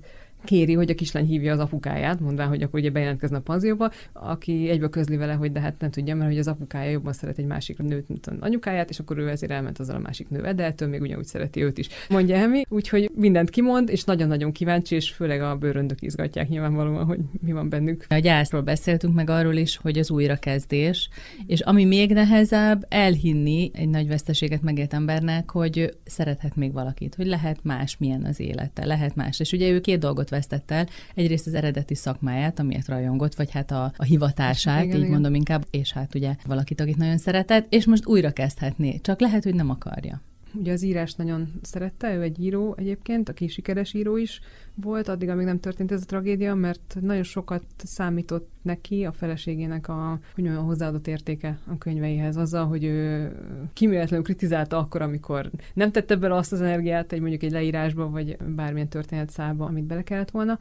kéri, 0.45 0.73
hogy 0.75 0.91
a 0.91 0.95
kislány 0.95 1.27
hívja 1.27 1.53
az 1.53 1.59
apukáját, 1.59 2.21
mondván, 2.21 2.49
hogy 2.49 2.63
akkor 2.63 2.81
ugye 2.81 2.91
bejelentkezne 2.91 3.37
a 3.37 3.41
panzióba, 3.41 3.91
aki 4.13 4.69
egyből 4.69 4.89
közli 4.89 5.17
vele, 5.17 5.33
hogy 5.33 5.53
de 5.53 5.61
hát 5.61 5.75
nem 5.79 5.91
tudja, 5.91 6.15
mert 6.15 6.31
hogy 6.31 6.39
az 6.39 6.49
apukája 6.49 6.91
jobban 6.91 7.13
szeret 7.13 7.39
egy 7.39 7.47
másik 7.47 7.79
nőt, 7.79 8.09
mint 8.09 8.27
az 8.27 8.37
anyukáját, 8.41 8.91
és 8.91 8.99
akkor 8.99 9.19
ő 9.19 9.29
ezért 9.29 9.53
elment 9.53 9.79
azzal 9.79 9.97
a 9.97 9.99
másik 9.99 10.29
nővel, 10.29 10.55
de 10.55 10.65
ettől 10.65 10.89
még 10.89 11.01
ugyanúgy 11.01 11.25
szereti 11.25 11.63
őt 11.63 11.79
is. 11.79 11.89
Mondja 12.09 12.37
Emi, 12.37 12.63
úgyhogy 12.69 13.11
mindent 13.15 13.51
kimond, 13.51 13.89
és 13.89 14.05
nagyon-nagyon 14.05 14.53
kíváncsi, 14.53 14.95
és 14.95 15.11
főleg 15.11 15.43
a 15.43 15.57
bőröndök 15.57 16.03
izgatják 16.03 16.49
nyilvánvalóan, 16.49 17.05
hogy 17.05 17.19
mi 17.41 17.53
van 17.53 17.69
bennük. 17.69 18.05
A 18.09 18.19
gyászról 18.19 18.63
beszéltünk 18.63 19.15
meg 19.15 19.31
arról 19.31 19.55
is, 19.55 19.77
hogy 19.77 19.99
az 19.99 20.11
újrakezdés, 20.11 21.09
és 21.47 21.61
ami 21.61 21.85
még 21.85 22.13
nehezebb, 22.13 22.87
elhinni 22.89 23.71
egy 23.75 23.89
nagy 23.89 24.09
veszteséget 24.09 24.63
megélt 24.63 24.95
embernek, 24.95 25.51
hogy 25.51 25.97
szerethet 26.05 26.57
még 26.57 26.73
valakit, 26.73 27.15
hogy 27.15 27.27
lehet 27.27 27.59
más, 27.63 27.97
milyen 27.99 28.25
az 28.25 28.41
élete, 28.41 28.85
lehet 28.87 29.15
más. 29.15 29.41
És 29.41 29.53
ugye 29.53 29.69
ő 29.69 29.81
két 29.81 29.99
dolgot 29.99 30.29
vesztett 30.35 30.71
el, 30.71 30.89
egyrészt 31.15 31.47
az 31.47 31.55
eredeti 31.55 31.95
szakmáját, 31.95 32.59
amiért 32.59 32.89
rajongott, 32.89 33.35
vagy 33.35 33.51
hát 33.51 33.71
a, 33.71 33.93
a 33.97 34.05
hivatását, 34.05 34.83
igen, 34.83 34.95
így 34.95 35.01
igen. 35.01 35.13
mondom 35.13 35.35
inkább, 35.35 35.67
és 35.71 35.93
hát 35.93 36.15
ugye 36.15 36.35
valakit, 36.47 36.81
akit 36.81 36.97
nagyon 36.97 37.19
szeretett, 37.19 37.67
és 37.69 37.87
most 37.87 38.07
újra 38.07 38.31
kezdhetné, 38.31 38.99
csak 39.03 39.21
lehet, 39.21 39.45
hogy 39.45 39.55
nem 39.55 39.71
akarja. 39.71 40.21
Ugye 40.55 40.73
az 40.73 40.83
írás 40.83 41.15
nagyon 41.15 41.53
szerette, 41.63 42.15
ő 42.15 42.23
egy 42.23 42.41
író 42.41 42.75
egyébként, 42.79 43.29
aki 43.29 43.49
sikeres 43.49 43.95
író 43.95 44.17
is 44.17 44.41
volt, 44.75 45.09
addig, 45.09 45.29
amíg 45.29 45.47
nem 45.47 45.61
történt 45.61 45.93
ez 45.93 46.03
a 46.03 46.07
tragédia, 46.07 46.55
mert 46.55 46.97
nagyon 47.01 47.23
sokat 47.23 47.65
számított 47.77 48.49
neki, 48.63 49.05
a 49.05 49.13
feleségének 49.13 49.89
a, 49.89 50.19
hogy 50.35 50.49
olyan 50.49 50.65
hozzáadott 50.65 51.07
értéke 51.07 51.59
a 51.67 51.79
könyveihez, 51.79 52.37
azzal, 52.37 52.67
hogy 52.67 52.85
ő 52.85 53.33
kiméletlenül 53.73 54.25
kritizálta 54.25 54.79
akkor, 54.79 55.03
amikor 55.03 55.51
nem 55.75 55.91
tette 55.91 56.17
bele 56.17 56.35
azt 56.35 56.53
az 56.53 56.61
energiát 56.61 57.13
egy 57.13 57.21
mondjuk 57.21 57.43
egy 57.43 57.53
leírásba, 57.53 58.11
vagy 58.11 58.37
bármilyen 58.37 58.89
történetszába, 58.89 59.65
amit 59.65 59.85
bele 59.85 60.03
kellett 60.03 60.31
volna, 60.31 60.59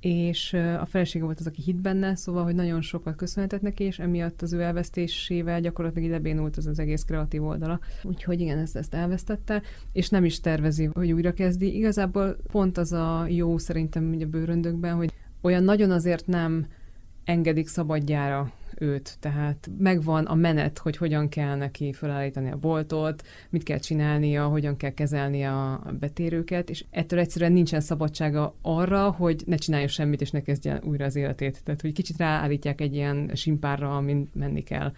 és 0.00 0.52
a 0.52 0.84
felesége 0.86 1.24
volt 1.24 1.40
az, 1.40 1.46
aki 1.46 1.62
hit 1.62 1.80
benne, 1.80 2.14
szóval, 2.14 2.44
hogy 2.44 2.54
nagyon 2.54 2.80
sokat 2.80 3.16
köszönhetett 3.16 3.60
neki, 3.60 3.84
és 3.84 3.98
emiatt 3.98 4.42
az 4.42 4.52
ő 4.52 4.60
elvesztésével 4.60 5.60
gyakorlatilag 5.60 6.08
ide 6.08 6.18
bénult 6.18 6.56
az 6.56 6.66
az 6.66 6.78
egész 6.78 7.02
kreatív 7.02 7.44
oldala. 7.44 7.80
Úgyhogy 8.02 8.40
igen, 8.40 8.58
ezt, 8.58 8.76
ezt 8.76 8.94
elvesztette, 8.94 9.62
és 9.92 10.08
nem 10.08 10.24
is 10.24 10.40
tervezi, 10.40 10.84
hogy 10.84 11.12
újra 11.12 11.32
kezdi. 11.32 11.76
Igazából 11.76 12.36
pont 12.50 12.78
az 12.78 12.92
a 12.92 13.26
jó 13.28 13.58
szerintem 13.58 14.10
ugye 14.14 14.26
bőröndökben, 14.26 14.94
hogy 14.94 15.12
olyan 15.40 15.62
nagyon 15.62 15.90
azért 15.90 16.26
nem 16.26 16.66
engedik 17.24 17.68
szabadjára 17.68 18.52
őt, 18.80 19.16
tehát 19.20 19.70
megvan 19.78 20.24
a 20.24 20.34
menet, 20.34 20.78
hogy 20.78 20.96
hogyan 20.96 21.28
kell 21.28 21.56
neki 21.56 21.92
felállítani 21.92 22.50
a 22.50 22.56
boltot, 22.56 23.22
mit 23.50 23.62
kell 23.62 23.78
csinálnia, 23.78 24.46
hogyan 24.46 24.76
kell 24.76 24.90
kezelni 24.90 25.42
a 25.44 25.82
betérőket, 26.00 26.70
és 26.70 26.84
ettől 26.90 27.18
egyszerűen 27.18 27.52
nincsen 27.52 27.80
szabadsága 27.80 28.54
arra, 28.62 29.10
hogy 29.10 29.42
ne 29.46 29.56
csináljon 29.56 29.88
semmit, 29.88 30.20
és 30.20 30.30
ne 30.30 30.42
kezdje 30.42 30.80
újra 30.84 31.04
az 31.04 31.16
életét. 31.16 31.60
Tehát, 31.64 31.80
hogy 31.80 31.92
kicsit 31.92 32.18
ráállítják 32.18 32.80
egy 32.80 32.94
ilyen 32.94 33.30
simpárra, 33.34 33.96
amin 33.96 34.30
menni 34.32 34.62
kell 34.62 34.92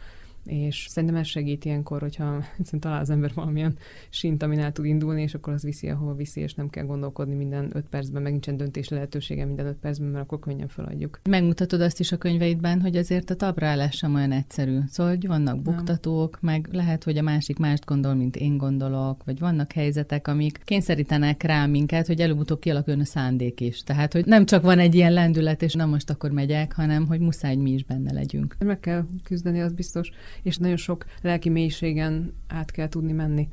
és 0.48 0.86
szerintem 0.88 1.18
ez 1.18 1.26
segít 1.26 1.64
ilyenkor, 1.64 2.00
hogyha 2.00 2.44
talál 2.78 3.00
az 3.00 3.10
ember 3.10 3.30
valamilyen 3.34 3.76
sint, 4.08 4.42
amin 4.42 4.58
el 4.58 4.72
tud 4.72 4.84
indulni, 4.84 5.22
és 5.22 5.34
akkor 5.34 5.52
az 5.52 5.62
viszi, 5.62 5.88
ahova 5.88 6.14
viszi, 6.14 6.40
és 6.40 6.54
nem 6.54 6.70
kell 6.70 6.84
gondolkodni 6.84 7.34
minden 7.34 7.70
öt 7.72 7.86
percben, 7.88 8.22
meg 8.22 8.32
nincsen 8.32 8.56
döntés 8.56 8.88
lehetősége 8.88 9.44
minden 9.44 9.66
öt 9.66 9.76
percben, 9.76 10.08
mert 10.08 10.24
akkor 10.24 10.38
könnyen 10.38 10.68
feladjuk. 10.68 11.20
Megmutatod 11.28 11.80
azt 11.80 12.00
is 12.00 12.12
a 12.12 12.16
könyveidben, 12.16 12.80
hogy 12.80 12.96
azért 12.96 13.30
a 13.30 13.36
taprálás 13.36 13.96
sem 13.96 14.14
olyan 14.14 14.32
egyszerű. 14.32 14.78
Szóval, 14.88 15.12
hogy 15.12 15.26
vannak 15.26 15.62
buktatók, 15.62 16.40
nem. 16.40 16.52
meg 16.52 16.68
lehet, 16.72 17.04
hogy 17.04 17.18
a 17.18 17.22
másik 17.22 17.58
mást 17.58 17.84
gondol, 17.84 18.14
mint 18.14 18.36
én 18.36 18.56
gondolok, 18.56 19.24
vagy 19.24 19.38
vannak 19.38 19.72
helyzetek, 19.72 20.28
amik 20.28 20.60
kényszerítenek 20.64 21.42
rá 21.42 21.66
minket, 21.66 22.06
hogy 22.06 22.20
előbb-utóbb 22.20 22.60
kialakuljon 22.60 23.02
a 23.02 23.06
szándék 23.06 23.60
is. 23.60 23.82
Tehát, 23.82 24.12
hogy 24.12 24.24
nem 24.24 24.44
csak 24.44 24.62
van 24.62 24.78
egy 24.78 24.94
ilyen 24.94 25.12
lendület, 25.12 25.62
és 25.62 25.74
nem 25.74 25.88
most 25.88 26.10
akkor 26.10 26.30
megyek, 26.30 26.72
hanem 26.72 27.06
hogy 27.06 27.20
muszáj, 27.20 27.54
hogy 27.54 27.62
mi 27.62 27.72
is 27.72 27.84
benne 27.84 28.12
legyünk. 28.12 28.56
Meg 28.64 28.80
kell 28.80 29.06
küzdeni, 29.24 29.60
az 29.60 29.72
biztos 29.72 30.10
és 30.42 30.56
nagyon 30.56 30.76
sok 30.76 31.04
lelki 31.22 31.48
mélységen 31.48 32.34
át 32.46 32.70
kell 32.70 32.88
tudni 32.88 33.12
menni. 33.12 33.48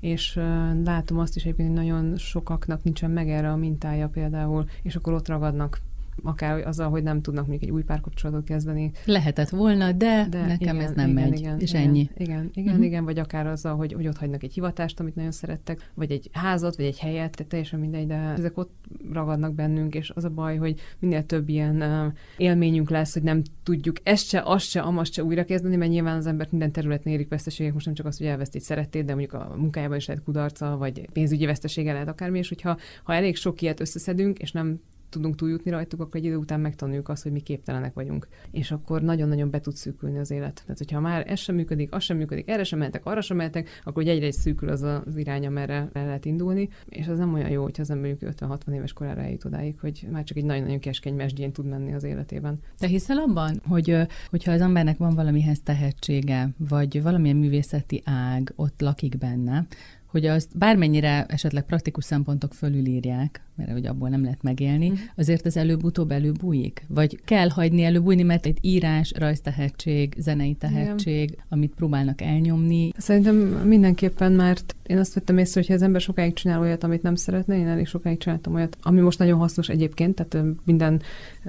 És 0.00 0.36
uh, 0.36 0.44
látom 0.84 1.18
azt 1.18 1.36
is 1.36 1.42
egyébként, 1.42 1.68
hogy 1.68 1.76
nagyon 1.76 2.16
sokaknak 2.16 2.82
nincsen 2.82 3.10
meg 3.10 3.28
erre 3.28 3.50
a 3.50 3.56
mintája 3.56 4.08
például, 4.08 4.64
és 4.82 4.96
akkor 4.96 5.12
ott 5.12 5.28
ragadnak 5.28 5.80
akár 6.22 6.66
azzal, 6.66 6.90
hogy 6.90 7.02
nem 7.02 7.22
tudnak 7.22 7.46
még 7.46 7.62
egy 7.62 7.70
új 7.70 7.82
párkapcsolatot 7.82 8.44
kezdeni. 8.44 8.90
Lehetett 9.04 9.48
volna, 9.48 9.92
de, 9.92 10.26
de 10.30 10.46
nekem 10.46 10.76
igen, 10.76 10.88
ez 10.88 10.94
nem 10.94 11.10
igen, 11.10 11.28
megy, 11.28 11.38
igen, 11.38 11.60
és 11.60 11.70
igen, 11.70 11.82
ennyi. 11.82 12.10
Igen, 12.16 12.50
igen, 12.54 12.72
uh-huh. 12.72 12.86
igen, 12.86 13.04
vagy 13.04 13.18
akár 13.18 13.46
azzal, 13.46 13.76
hogy, 13.76 13.92
hogy 13.92 14.06
ott 14.06 14.16
hagynak 14.16 14.42
egy 14.42 14.52
hivatást, 14.52 15.00
amit 15.00 15.14
nagyon 15.14 15.30
szerettek, 15.30 15.90
vagy 15.94 16.10
egy 16.10 16.30
házat, 16.32 16.76
vagy 16.76 16.84
egy 16.84 16.98
helyet, 16.98 17.36
tehát 17.36 17.50
teljesen 17.50 17.80
mindegy, 17.80 18.06
de 18.06 18.14
ezek 18.14 18.58
ott 18.58 18.72
ragadnak 19.12 19.54
bennünk, 19.54 19.94
és 19.94 20.10
az 20.14 20.24
a 20.24 20.30
baj, 20.30 20.56
hogy 20.56 20.80
minél 20.98 21.26
több 21.26 21.48
ilyen 21.48 21.76
uh, 21.82 22.12
élményünk 22.36 22.90
lesz, 22.90 23.12
hogy 23.12 23.22
nem 23.22 23.42
tudjuk 23.62 23.96
ezt 24.02 24.28
se, 24.28 24.42
azt 24.44 24.68
se, 24.68 24.80
amazt 24.80 25.12
se 25.12 25.24
újra 25.24 25.44
kezdeni, 25.44 25.76
mert 25.76 25.90
nyilván 25.90 26.16
az 26.16 26.26
ember 26.26 26.46
minden 26.50 26.72
területen 26.72 27.12
érik 27.12 27.28
veszteségek, 27.28 27.72
most 27.72 27.86
nem 27.86 27.94
csak 27.94 28.06
az, 28.06 28.18
hogy 28.18 28.26
elveszt 28.26 28.54
egy 28.54 28.62
szeretét, 28.62 29.04
de 29.04 29.14
mondjuk 29.14 29.32
a 29.32 29.54
munkájában 29.56 29.96
is 29.96 30.06
lehet 30.06 30.22
kudarca, 30.22 30.76
vagy 30.76 31.08
pénzügyi 31.12 31.46
vesztesége 31.46 31.92
lehet 31.92 32.08
akármi, 32.08 32.38
és 32.38 32.48
hogyha 32.48 32.76
ha 33.02 33.14
elég 33.14 33.36
sok 33.36 33.62
ilyet 33.62 33.80
összeszedünk, 33.80 34.38
és 34.38 34.52
nem 34.52 34.80
tudunk 35.10 35.34
túljutni 35.34 35.70
rajtuk, 35.70 36.00
akkor 36.00 36.20
egy 36.20 36.24
idő 36.26 36.36
után 36.36 36.60
megtanuljuk 36.60 37.08
azt, 37.08 37.22
hogy 37.22 37.32
mi 37.32 37.40
képtelenek 37.40 37.94
vagyunk. 37.94 38.28
És 38.50 38.70
akkor 38.70 39.02
nagyon-nagyon 39.02 39.50
be 39.50 39.60
tud 39.60 39.74
szűkülni 39.74 40.18
az 40.18 40.30
élet. 40.30 40.54
Tehát, 40.62 40.78
hogyha 40.78 41.00
már 41.00 41.30
ez 41.30 41.38
sem 41.38 41.54
működik, 41.54 41.92
az 41.92 42.02
sem 42.02 42.16
működik, 42.16 42.48
erre 42.48 42.64
sem 42.64 42.78
mehetek, 42.78 43.06
arra 43.06 43.20
sem 43.20 43.36
mehetek, 43.36 43.68
akkor 43.84 44.06
egyre 44.06 44.26
egy 44.26 44.32
szűkül 44.32 44.68
az 44.68 44.82
az 44.82 45.16
irány, 45.16 45.46
amerre 45.46 45.88
el 45.92 46.04
lehet 46.06 46.24
indulni. 46.24 46.68
És 46.88 47.08
az 47.08 47.18
nem 47.18 47.34
olyan 47.34 47.50
jó, 47.50 47.62
hogyha 47.62 47.82
az 47.82 47.90
ember 47.90 48.16
50-60 48.20 48.74
éves 48.74 48.92
korára 48.92 49.20
eljut 49.20 49.44
odáig, 49.44 49.80
hogy 49.80 50.06
már 50.10 50.24
csak 50.24 50.36
egy 50.36 50.44
nagyon-nagyon 50.44 50.78
keskeny 50.78 51.14
mesdjén 51.14 51.52
tud 51.52 51.66
menni 51.66 51.94
az 51.94 52.04
életében. 52.04 52.58
Te 52.78 52.86
hiszel 52.86 53.18
abban, 53.18 53.60
hogy 53.66 53.96
hogyha 54.30 54.52
az 54.52 54.60
embernek 54.60 54.98
van 54.98 55.14
valamihez 55.14 55.60
tehetsége, 55.60 56.48
vagy 56.56 57.02
valamilyen 57.02 57.36
művészeti 57.36 58.02
ág 58.04 58.52
ott 58.56 58.80
lakik 58.80 59.18
benne, 59.18 59.66
hogy 60.10 60.26
azt 60.26 60.58
bármennyire 60.58 61.26
esetleg 61.28 61.64
praktikus 61.64 62.04
szempontok 62.04 62.54
fölülírják, 62.54 63.40
mert 63.54 63.72
hogy 63.72 63.86
abból 63.86 64.08
nem 64.08 64.22
lehet 64.22 64.42
megélni, 64.42 64.88
mm. 64.90 64.94
azért 65.16 65.46
az 65.46 65.56
előbb-utóbb 65.56 66.10
előbújik? 66.10 66.84
Vagy 66.88 67.20
kell 67.24 67.48
hagyni 67.48 67.82
előbújni, 67.82 68.22
mert 68.22 68.46
egy 68.46 68.58
írás, 68.60 69.12
rajztehetség, 69.18 70.14
zenei 70.18 70.54
tehetség, 70.54 71.30
Igen. 71.30 71.44
amit 71.48 71.74
próbálnak 71.74 72.20
elnyomni. 72.20 72.92
Szerintem 72.96 73.36
mindenképpen, 73.64 74.32
mert 74.32 74.74
én 74.86 74.98
azt 74.98 75.14
vettem 75.14 75.38
észre, 75.38 75.62
hogy 75.66 75.74
az 75.74 75.82
ember 75.82 76.00
sokáig 76.00 76.32
csinál 76.32 76.60
olyat, 76.60 76.84
amit 76.84 77.02
nem 77.02 77.14
szeretne, 77.14 77.58
én 77.58 77.68
elég 77.68 77.86
sokáig 77.86 78.18
csináltam 78.18 78.54
olyat, 78.54 78.76
ami 78.82 79.00
most 79.00 79.18
nagyon 79.18 79.38
hasznos 79.38 79.68
egyébként, 79.68 80.14
tehát 80.14 80.46
minden 80.64 81.02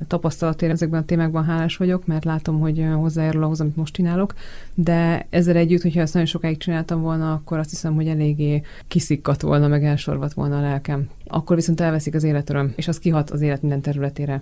tapasztalatért 0.08 0.72
ezekben 0.72 1.02
a 1.02 1.06
témákban 1.06 1.44
hálás 1.44 1.78
vagyok, 1.78 2.06
mert 2.06 2.26
látom, 2.26 2.60
hogy 2.60 2.86
hozzájárul 2.96 3.44
ahhoz, 3.44 3.62
amit 3.62 3.76
most 3.76 3.94
csinálok, 3.94 4.34
de 4.74 5.28
ezzel 5.30 5.56
együtt, 5.56 5.82
hogyha 5.82 6.02
ezt 6.02 6.14
nagyon 6.14 6.28
sokáig 6.30 6.58
csináltam 6.58 7.02
volna, 7.02 7.34
akkor 7.34 7.58
azt 7.58 7.70
hiszem, 7.70 7.96
hogy 7.96 8.08
eléggé 8.08 8.51
kiszikkat 8.88 9.42
volna, 9.42 9.68
meg 9.68 9.84
elsorvat 9.84 10.34
volna 10.34 10.58
a 10.58 10.62
lelkem. 10.62 11.10
Akkor 11.28 11.56
viszont 11.56 11.82
elveszik 11.82 12.16
az 12.16 12.24
életöröm, 12.24 12.74
és 12.76 12.88
az 12.88 13.00
kihat 13.00 13.30
az 13.30 13.42
élet 13.42 13.62
minden 13.62 13.82
területére. 13.82 14.42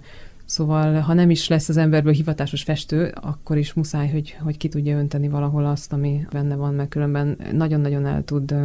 Szóval, 0.50 1.00
ha 1.00 1.14
nem 1.14 1.30
is 1.30 1.48
lesz 1.48 1.70
az 1.70 1.78
emberből 1.78 2.14
hivatásos 2.14 2.64
festő, 2.64 3.14
akkor 3.22 3.58
is 3.58 3.74
muszáj, 3.74 4.10
hogy, 4.10 4.38
hogy 4.44 4.58
ki 4.58 4.68
tudja 4.68 4.98
önteni 4.98 5.28
valahol 5.28 5.66
azt, 5.66 5.94
ami 5.94 6.28
benne 6.32 6.56
van, 6.56 6.74
mert 6.74 6.90
különben 6.90 7.38
nagyon-nagyon 7.52 8.06
el 8.06 8.24
tud 8.24 8.56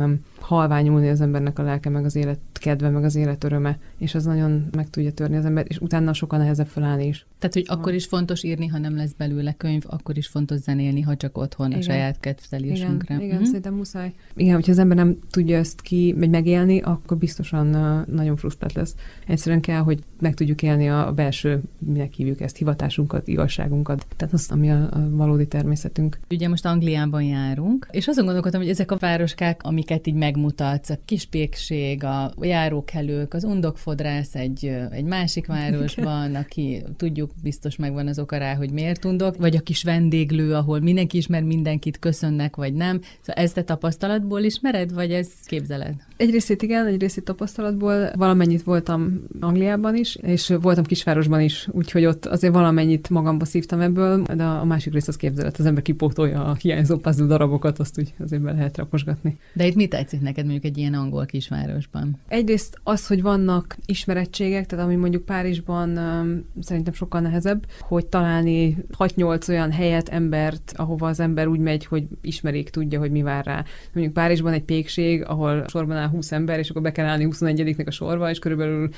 halványulni 0.40 1.08
az 1.08 1.20
embernek 1.20 1.58
a 1.58 1.62
lelke, 1.62 1.88
meg 1.90 2.04
az 2.04 2.16
élet 2.16 2.38
kedve, 2.64 2.90
meg 2.90 3.04
az 3.04 3.14
élet 3.14 3.44
öröme, 3.44 3.78
és 3.98 4.14
az 4.14 4.24
nagyon 4.24 4.66
meg 4.76 4.90
tudja 4.90 5.12
törni 5.12 5.36
az 5.36 5.44
ember, 5.44 5.64
és 5.68 5.78
utána 5.78 6.12
sokkal 6.12 6.38
nehezebb 6.38 6.66
felállni 6.66 7.06
is. 7.06 7.26
Tehát, 7.38 7.54
hogy 7.54 7.78
akkor 7.78 7.94
is 7.94 8.06
fontos 8.06 8.42
írni, 8.42 8.66
ha 8.66 8.78
nem 8.78 8.96
lesz 8.96 9.12
belőle 9.16 9.52
könyv, 9.52 9.82
akkor 9.86 10.16
is 10.16 10.26
fontos 10.26 10.58
zenélni, 10.58 11.00
ha 11.00 11.16
csak 11.16 11.38
otthon 11.38 11.66
igen. 11.66 11.78
a 11.78 11.82
saját 11.82 12.20
kedvtelésünkre. 12.20 13.14
Igen, 13.14 13.20
igen 13.20 13.34
uh-huh. 13.34 13.46
szerintem 13.46 13.74
muszáj. 13.74 14.12
Igen, 14.36 14.54
hogyha 14.54 14.72
az 14.72 14.78
ember 14.78 14.96
nem 14.96 15.18
tudja 15.30 15.58
ezt 15.58 15.80
ki, 15.80 16.14
vagy 16.18 16.30
megélni, 16.30 16.80
akkor 16.80 17.16
biztosan 17.16 17.66
nagyon 18.10 18.36
frusztrált 18.36 18.72
lesz. 18.72 18.94
Egyszerűen 19.26 19.60
kell, 19.60 19.80
hogy 19.80 19.98
meg 20.20 20.34
tudjuk 20.34 20.62
élni 20.62 20.88
a 20.88 21.12
belső, 21.14 21.60
minek 21.78 22.12
hívjuk 22.12 22.40
ezt, 22.40 22.56
hivatásunkat, 22.56 23.28
igazságunkat. 23.28 24.06
Tehát 24.16 24.34
azt, 24.34 24.52
ami 24.52 24.70
a, 24.70 24.88
a 24.90 25.10
valódi 25.10 25.46
természetünk. 25.46 26.18
Ugye 26.30 26.48
most 26.48 26.66
Angliában 26.66 27.22
járunk, 27.22 27.88
és 27.90 28.08
azon 28.08 28.24
gondolkodtam, 28.24 28.60
hogy 28.60 28.70
ezek 28.70 28.90
a 28.90 28.96
városkák, 28.96 29.62
amiket 29.62 30.06
így 30.06 30.14
megmutatsz, 30.14 30.90
a 30.90 30.98
kispékség, 31.04 32.04
a 32.04 32.32
járókelők, 32.54 33.34
az 33.34 33.44
undokfodrász 33.44 34.34
egy, 34.34 34.76
egy 34.90 35.04
másik 35.04 35.46
városban, 35.46 36.34
aki 36.34 36.82
tudjuk, 36.96 37.30
biztos 37.42 37.76
megvan 37.76 38.06
az 38.06 38.18
oka 38.18 38.36
rá, 38.36 38.54
hogy 38.54 38.70
miért 38.70 39.04
undok, 39.04 39.36
vagy 39.36 39.56
a 39.56 39.60
kis 39.60 39.82
vendéglő, 39.82 40.54
ahol 40.54 40.80
mindenki 40.80 41.16
ismer 41.16 41.42
mindenkit, 41.42 41.98
köszönnek, 41.98 42.56
vagy 42.56 42.74
nem. 42.74 43.00
Szóval 43.20 43.42
ezt 43.42 43.54
te 43.54 43.62
tapasztalatból 43.62 44.40
ismered, 44.40 44.92
vagy 44.92 45.12
ez 45.12 45.28
képzeled? 45.44 45.94
Egy 46.16 46.30
részét 46.30 46.62
igen, 46.62 46.86
egy 46.86 47.00
részét 47.00 47.24
tapasztalatból. 47.24 48.10
Valamennyit 48.16 48.62
voltam 48.62 49.24
Angliában 49.40 49.96
is, 49.96 50.16
és 50.16 50.52
voltam 50.60 50.84
kisvárosban 50.84 51.40
is, 51.40 51.68
úgyhogy 51.70 52.04
ott 52.04 52.26
azért 52.26 52.54
valamennyit 52.54 53.10
magamba 53.10 53.44
szívtam 53.44 53.80
ebből, 53.80 54.22
de 54.22 54.44
a 54.44 54.64
másik 54.64 54.92
rész 54.92 55.08
az 55.08 55.16
képzelet. 55.16 55.58
Az 55.58 55.66
ember 55.66 55.82
kipótolja 55.82 56.44
a 56.44 56.54
hiányzó 56.54 56.96
puzzle 56.96 57.26
darabokat, 57.26 57.78
azt 57.78 57.98
úgy 57.98 58.14
azért 58.18 58.42
be 58.42 58.52
lehet 58.52 58.76
raposgatni. 58.76 59.38
De 59.52 59.66
itt 59.66 59.74
mit 59.74 59.90
tetszik 59.90 60.20
neked 60.20 60.44
mondjuk 60.44 60.64
egy 60.64 60.78
ilyen 60.78 60.94
angol 60.94 61.26
kisvárosban? 61.26 62.16
Egy 62.28 62.43
egyrészt 62.44 62.80
az, 62.82 63.06
hogy 63.06 63.22
vannak 63.22 63.76
ismerettségek, 63.86 64.66
tehát 64.66 64.84
ami 64.84 64.94
mondjuk 64.94 65.24
Párizsban 65.24 65.96
um, 65.96 66.44
szerintem 66.60 66.92
sokkal 66.92 67.20
nehezebb, 67.20 67.66
hogy 67.80 68.06
találni 68.06 68.76
6-8 68.98 69.48
olyan 69.48 69.70
helyet, 69.70 70.08
embert, 70.08 70.72
ahova 70.76 71.08
az 71.08 71.20
ember 71.20 71.46
úgy 71.46 71.58
megy, 71.58 71.86
hogy 71.86 72.06
ismerik, 72.20 72.70
tudja, 72.70 72.98
hogy 72.98 73.10
mi 73.10 73.22
vár 73.22 73.44
rá. 73.44 73.64
Mondjuk 73.92 74.14
Párizsban 74.14 74.52
egy 74.52 74.62
pékség, 74.62 75.24
ahol 75.24 75.64
sorban 75.68 75.96
áll 75.96 76.08
20 76.08 76.32
ember, 76.32 76.58
és 76.58 76.70
akkor 76.70 76.82
be 76.82 76.92
kell 76.92 77.06
állni 77.06 77.28
21-nek 77.30 77.86
a 77.86 77.90
sorba, 77.90 78.30
és 78.30 78.38
körülbelül 78.38 78.88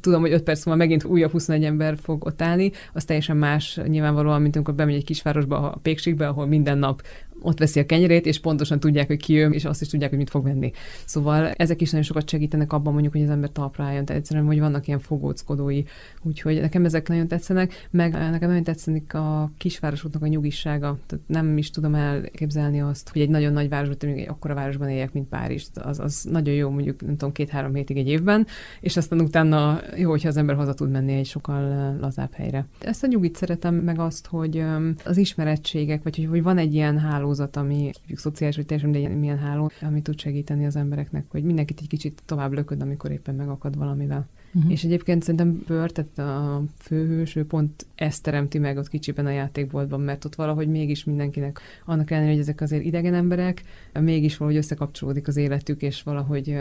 tudom, 0.00 0.20
hogy 0.20 0.32
5 0.32 0.42
perc 0.42 0.64
múlva 0.64 0.80
megint 0.80 1.04
újabb 1.04 1.30
21 1.30 1.64
ember 1.64 1.96
fog 2.02 2.24
ott 2.24 2.42
állni, 2.42 2.70
az 2.92 3.04
teljesen 3.04 3.36
más 3.36 3.80
nyilvánvalóan, 3.86 4.42
mint 4.42 4.56
amikor 4.56 4.74
bemegy 4.74 4.94
egy 4.94 5.04
kisvárosba, 5.04 5.72
a 5.72 5.78
pékségbe, 5.82 6.28
ahol 6.28 6.46
minden 6.46 6.78
nap 6.78 7.02
ott 7.42 7.58
veszi 7.58 7.80
a 7.80 7.86
kenyerét, 7.86 8.26
és 8.26 8.40
pontosan 8.40 8.80
tudják, 8.80 9.06
hogy 9.06 9.16
ki 9.16 9.32
jön, 9.32 9.52
és 9.52 9.64
azt 9.64 9.80
is 9.80 9.88
tudják, 9.88 10.10
hogy 10.10 10.18
mit 10.18 10.30
fog 10.30 10.44
venni. 10.44 10.72
Szóval 11.04 11.50
ezek 11.50 11.80
is 11.80 11.90
nagyon 11.90 12.06
sokat 12.06 12.28
segítenek 12.28 12.72
abban 12.72 12.92
mondjuk, 12.92 13.12
hogy 13.12 13.22
az 13.22 13.30
ember 13.30 13.50
talpra 13.50 13.84
álljon. 13.84 14.04
Tehát 14.04 14.20
egyszerűen, 14.20 14.46
hogy 14.46 14.60
vannak 14.60 14.86
ilyen 14.86 14.98
fogóckodói. 14.98 15.82
Úgyhogy 16.22 16.60
nekem 16.60 16.84
ezek 16.84 17.08
nagyon 17.08 17.28
tetszenek, 17.28 17.88
meg 17.90 18.12
nekem 18.12 18.48
nagyon 18.48 18.64
tetszik 18.64 19.14
a 19.14 19.50
kisvárosoknak 19.58 20.22
a 20.22 20.26
nyugissága. 20.26 20.98
Tehát 21.06 21.24
nem 21.28 21.58
is 21.58 21.70
tudom 21.70 21.94
elképzelni 21.94 22.80
azt, 22.80 23.08
hogy 23.12 23.20
egy 23.20 23.28
nagyon 23.28 23.52
nagy 23.52 23.68
városban, 23.68 23.96
mondjuk 24.00 24.28
egy 24.28 24.34
akkora 24.34 24.54
városban 24.54 24.88
éljek, 24.88 25.12
mint 25.12 25.28
Párizs. 25.28 25.66
Az, 25.74 25.98
az 25.98 26.26
nagyon 26.30 26.54
jó, 26.54 26.70
mondjuk 26.70 27.00
nem 27.00 27.16
tudom, 27.16 27.32
két-három 27.32 27.74
hétig 27.74 27.96
egy 27.96 28.08
évben, 28.08 28.46
és 28.80 28.96
aztán 28.96 29.20
utána 29.20 29.80
jó, 29.96 30.10
hogyha 30.10 30.28
az 30.28 30.36
ember 30.36 30.56
haza 30.56 30.74
tud 30.74 30.90
menni 30.90 31.12
egy 31.12 31.26
sokkal 31.26 31.96
lazább 32.00 32.32
helyre. 32.32 32.66
Ezt 32.80 33.02
a 33.02 33.06
nyugit 33.06 33.36
szeretem, 33.36 33.74
meg 33.74 33.98
azt, 33.98 34.26
hogy 34.26 34.64
az 35.04 35.16
ismerettségek, 35.16 36.02
vagy 36.02 36.16
hogy, 36.16 36.26
hogy 36.26 36.42
van 36.42 36.58
egy 36.58 36.74
ilyen 36.74 36.98
háló 36.98 37.29
hálózat, 37.30 37.56
ami 37.56 37.90
szociális, 38.14 38.56
vagy 38.56 38.66
teljesen 38.66 38.90
mindegy, 38.90 39.18
milyen 39.18 39.38
háló, 39.38 39.70
ami 39.80 40.02
tud 40.02 40.18
segíteni 40.18 40.66
az 40.66 40.76
embereknek, 40.76 41.24
hogy 41.28 41.44
mindenkit 41.44 41.80
egy 41.80 41.88
kicsit 41.88 42.22
tovább 42.24 42.52
lököd, 42.52 42.82
amikor 42.82 43.10
éppen 43.10 43.34
megakad 43.34 43.76
valamivel. 43.76 44.28
Uh-huh. 44.54 44.72
És 44.72 44.84
egyébként 44.84 45.22
szerintem 45.22 45.62
Bőr, 45.66 45.90
tehát 45.90 46.18
a 46.18 46.62
főhős, 46.78 47.36
ő 47.36 47.46
pont 47.46 47.86
ezt 47.94 48.22
teremti 48.22 48.58
meg 48.58 48.76
ott 48.76 48.88
kicsiben 48.88 49.26
a 49.26 49.30
játékboltban, 49.30 50.00
mert 50.00 50.24
ott 50.24 50.34
valahogy 50.34 50.68
mégis 50.68 51.04
mindenkinek, 51.04 51.60
annak 51.84 52.10
ellenére, 52.10 52.32
hogy 52.32 52.40
ezek 52.40 52.60
azért 52.60 52.84
idegen 52.84 53.14
emberek, 53.14 53.62
mégis 54.00 54.36
valahogy 54.36 54.58
összekapcsolódik 54.58 55.28
az 55.28 55.36
életük, 55.36 55.82
és 55.82 56.02
valahogy 56.02 56.56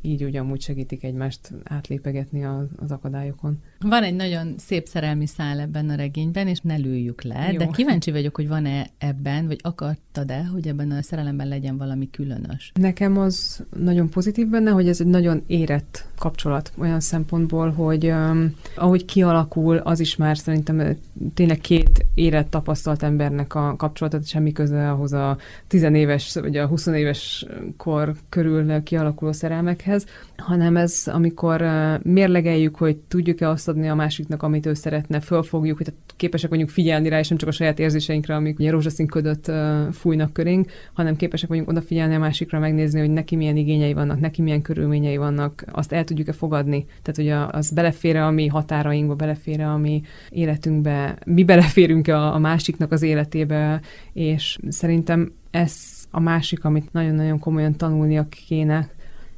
így 0.00 0.24
ugyanúgy 0.24 0.60
segítik 0.60 1.04
egymást 1.04 1.52
átlépegetni 1.64 2.44
az, 2.44 2.66
az 2.76 2.90
akadályokon. 2.90 3.58
Van 3.80 4.02
egy 4.02 4.14
nagyon 4.14 4.54
szép 4.58 4.86
szerelmi 4.86 5.26
szál 5.26 5.60
ebben 5.60 5.88
a 5.88 5.94
regényben, 5.94 6.48
és 6.48 6.60
ne 6.60 6.76
lőjük 6.76 7.22
le, 7.22 7.48
Jó. 7.52 7.58
de 7.58 7.66
kíváncsi 7.66 8.10
vagyok, 8.10 8.36
hogy 8.36 8.48
van-e 8.48 8.86
ebben, 8.98 9.46
vagy 9.46 9.58
akartad-e, 9.62 10.44
hogy 10.44 10.68
ebben 10.68 10.90
a 10.90 11.02
szerelemben 11.02 11.48
legyen 11.48 11.76
valami 11.76 12.10
különös? 12.10 12.72
Nekem 12.74 13.18
az 13.18 13.64
nagyon 13.76 14.08
pozitív 14.08 14.48
benne, 14.48 14.70
hogy 14.70 14.88
ez 14.88 15.00
egy 15.00 15.06
nagyon 15.06 15.42
érett 15.46 16.06
kapcsolat 16.18 16.72
olyan 16.78 17.00
szempontból, 17.00 17.70
hogy 17.70 18.06
um, 18.06 18.54
ahogy 18.76 19.04
kialakul, 19.04 19.76
az 19.76 20.00
is 20.00 20.16
már 20.16 20.38
szerintem 20.38 20.96
tényleg 21.34 21.58
két 21.58 22.04
érett 22.14 22.50
tapasztalt 22.50 23.02
embernek 23.02 23.54
a 23.54 23.74
kapcsolatot, 23.76 24.26
semmi 24.26 24.52
köze 24.52 24.90
ahhoz 24.90 25.12
a 25.12 25.36
tizenéves 25.66 26.34
vagy 26.34 26.56
a 26.56 26.66
20 26.66 26.86
éves 26.86 27.46
kor 27.76 28.14
körül 28.28 28.82
kialakuló 28.82 29.32
szerelmekhez, 29.32 30.06
hanem 30.36 30.76
ez, 30.76 31.02
amikor 31.06 31.62
uh, 31.62 32.02
mérlegeljük, 32.02 32.76
hogy 32.76 32.96
tudjuk-e 32.96 33.48
azt 33.48 33.68
adni 33.68 33.88
a 33.88 33.94
másiknak, 33.94 34.42
amit 34.42 34.66
ő 34.66 34.74
szeretne, 34.74 35.20
fölfogjuk, 35.20 35.76
hogy 35.76 35.92
képesek 36.16 36.50
vagyunk 36.50 36.68
figyelni 36.68 37.08
rá, 37.08 37.18
és 37.18 37.28
nem 37.28 37.38
csak 37.38 37.48
a 37.48 37.52
saját 37.52 37.78
érzéseinkre, 37.78 38.34
amik 38.34 38.58
ugye 38.58 38.70
rózsaszín 38.70 39.06
ködöt 39.06 39.48
uh, 39.48 39.92
fújnak 39.92 40.32
körénk, 40.32 40.70
hanem 40.92 41.16
képesek 41.16 41.48
vagyunk 41.48 41.68
odafigyelni 41.68 42.14
a 42.14 42.18
másikra, 42.18 42.58
megnézni, 42.58 43.00
hogy 43.00 43.10
neki 43.10 43.36
milyen 43.36 43.56
igényei 43.56 43.92
vannak, 43.92 44.20
neki 44.20 44.42
milyen 44.42 44.62
körülményei 44.62 45.16
vannak, 45.16 45.64
azt 45.72 45.92
el 45.92 46.03
tudjuk-e 46.04 46.32
fogadni. 46.32 46.86
Tehát, 47.02 47.16
hogy 47.44 47.50
az 47.58 47.70
belefér 47.70 48.16
a 48.16 48.30
mi 48.30 48.46
határainkba, 48.46 49.14
belefér 49.14 49.60
a 49.60 49.76
mi 49.76 50.02
életünkbe, 50.28 51.18
mi 51.24 51.44
beleférünk-e 51.44 52.16
a, 52.16 52.34
a 52.34 52.38
másiknak 52.38 52.92
az 52.92 53.02
életébe, 53.02 53.80
és 54.12 54.58
szerintem 54.68 55.32
ez 55.50 55.74
a 56.10 56.20
másik, 56.20 56.64
amit 56.64 56.92
nagyon-nagyon 56.92 57.38
komolyan 57.38 57.76
tanulnia 57.76 58.26
kéne 58.28 58.88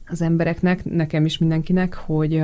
az 0.07 0.23
embereknek, 0.23 0.85
nekem 0.85 1.25
is 1.25 1.39
mindenkinek, 1.39 1.95
hogy 1.95 2.43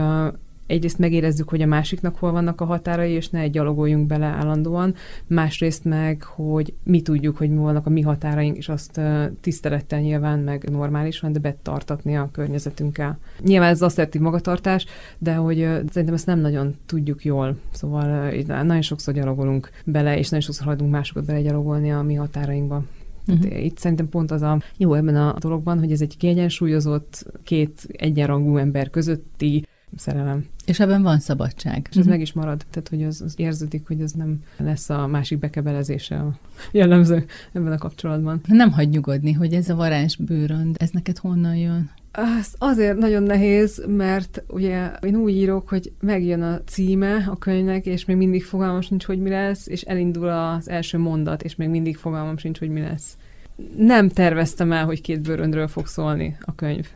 egyrészt 0.66 0.98
megérezzük, 0.98 1.48
hogy 1.48 1.62
a 1.62 1.66
másiknak 1.66 2.16
hol 2.16 2.32
vannak 2.32 2.60
a 2.60 2.64
határai, 2.64 3.10
és 3.10 3.28
ne 3.28 3.48
gyalogoljunk 3.48 4.06
bele 4.06 4.26
állandóan, 4.26 4.94
másrészt 5.26 5.84
meg, 5.84 6.22
hogy 6.22 6.74
mi 6.82 7.02
tudjuk, 7.02 7.36
hogy 7.36 7.50
mi 7.50 7.56
vannak 7.56 7.86
a 7.86 7.90
mi 7.90 8.00
határaink, 8.00 8.56
és 8.56 8.68
azt 8.68 9.00
tisztelettel 9.40 10.00
nyilván, 10.00 10.38
meg 10.38 10.70
normálisan, 10.70 11.32
de 11.32 11.38
betartatni 11.38 12.16
a 12.16 12.28
környezetünkkel. 12.32 13.18
Nyilván 13.40 13.70
ez 13.70 13.82
asszertív 13.82 14.20
magatartás, 14.20 14.86
de 15.18 15.34
hogy 15.34 15.56
szerintem 15.90 16.14
ezt 16.14 16.26
nem 16.26 16.38
nagyon 16.38 16.74
tudjuk 16.86 17.24
jól. 17.24 17.56
Szóval 17.70 18.32
nagyon 18.46 18.82
sokszor 18.82 19.14
gyalogolunk 19.14 19.70
bele, 19.84 20.18
és 20.18 20.28
nagyon 20.28 20.44
sokszor 20.44 20.66
hagyunk 20.66 20.90
másokat 20.90 21.24
bele 21.24 21.42
gyalogolni 21.42 21.92
a 21.92 22.02
mi 22.02 22.14
határainkba. 22.14 22.82
Uh-huh. 23.26 23.64
Itt 23.64 23.78
szerintem 23.78 24.08
pont 24.08 24.30
az 24.30 24.42
a 24.42 24.58
jó 24.76 24.94
ebben 24.94 25.16
a 25.16 25.34
dologban, 25.38 25.78
hogy 25.78 25.92
ez 25.92 26.00
egy 26.00 26.16
kiegyensúlyozott, 26.16 27.26
két 27.42 27.86
egyenrangú 27.92 28.56
ember 28.56 28.90
közötti 28.90 29.66
szerelem. 29.96 30.46
És 30.66 30.80
ebben 30.80 31.02
van 31.02 31.18
szabadság. 31.18 31.86
És 31.90 31.90
ez 31.90 31.96
uh-huh. 31.96 32.12
meg 32.12 32.20
is 32.20 32.32
marad. 32.32 32.64
Tehát, 32.70 32.88
hogy 32.88 33.02
az, 33.02 33.20
az 33.20 33.34
érződik, 33.36 33.86
hogy 33.86 34.00
ez 34.00 34.12
nem 34.12 34.42
lesz 34.56 34.90
a 34.90 35.06
másik 35.06 35.38
bekebelezése 35.38 36.16
a 36.16 36.38
jellemző 36.72 37.24
ebben 37.52 37.72
a 37.72 37.78
kapcsolatban. 37.78 38.40
Nem 38.46 38.70
hagy 38.70 38.88
nyugodni, 38.88 39.32
hogy 39.32 39.52
ez 39.52 39.68
a 39.68 39.74
varázs 39.74 40.16
bőrönd, 40.16 40.76
ez 40.78 40.90
neked 40.90 41.18
honnan 41.18 41.56
jön? 41.56 41.90
Az 42.12 42.54
azért 42.58 42.98
nagyon 42.98 43.22
nehéz, 43.22 43.84
mert 43.86 44.42
ugye 44.48 44.90
én 45.02 45.16
úgy 45.16 45.32
írok, 45.32 45.68
hogy 45.68 45.92
megjön 46.00 46.42
a 46.42 46.60
címe 46.64 47.28
a 47.30 47.38
könyvnek, 47.38 47.86
és 47.86 48.04
még 48.04 48.16
mindig 48.16 48.44
fogalmam 48.44 48.80
sincs, 48.80 49.04
hogy 49.04 49.18
mi 49.18 49.28
lesz, 49.28 49.66
és 49.66 49.82
elindul 49.82 50.28
az 50.28 50.68
első 50.68 50.98
mondat, 50.98 51.42
és 51.42 51.54
még 51.54 51.68
mindig 51.68 51.96
fogalmam 51.96 52.36
sincs, 52.36 52.58
hogy 52.58 52.68
mi 52.68 52.80
lesz. 52.80 53.16
Nem 53.76 54.08
terveztem 54.08 54.72
el, 54.72 54.84
hogy 54.84 55.00
két 55.00 55.20
bőröndről 55.20 55.68
fog 55.68 55.86
szólni 55.86 56.36
a 56.40 56.54
könyv 56.54 56.88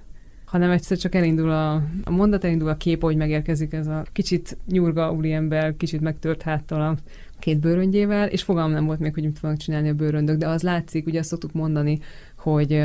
hanem 0.46 0.70
egyszer 0.70 0.98
csak 0.98 1.14
elindul 1.14 1.50
a, 1.50 1.74
a 2.04 2.10
mondat, 2.10 2.44
elindul 2.44 2.68
a 2.68 2.76
kép, 2.76 3.02
hogy 3.02 3.16
megérkezik 3.16 3.72
ez 3.72 3.86
a 3.86 4.04
kicsit 4.12 4.56
nyurga 4.66 5.12
úriember, 5.12 5.76
kicsit 5.76 6.00
megtört 6.00 6.42
háttal 6.42 6.80
a 6.80 6.96
két 7.38 7.58
bőröngyével, 7.60 8.28
és 8.28 8.42
fogalmam 8.42 8.72
nem 8.72 8.86
volt 8.86 8.98
még, 8.98 9.14
hogy 9.14 9.22
mit 9.22 9.38
fognak 9.38 9.58
csinálni 9.58 9.88
a 9.88 9.94
bőröndök, 9.94 10.36
de 10.36 10.48
az 10.48 10.62
látszik, 10.62 11.06
ugye 11.06 11.18
azt 11.18 11.28
szoktuk 11.28 11.52
mondani, 11.52 11.98
hogy 12.52 12.82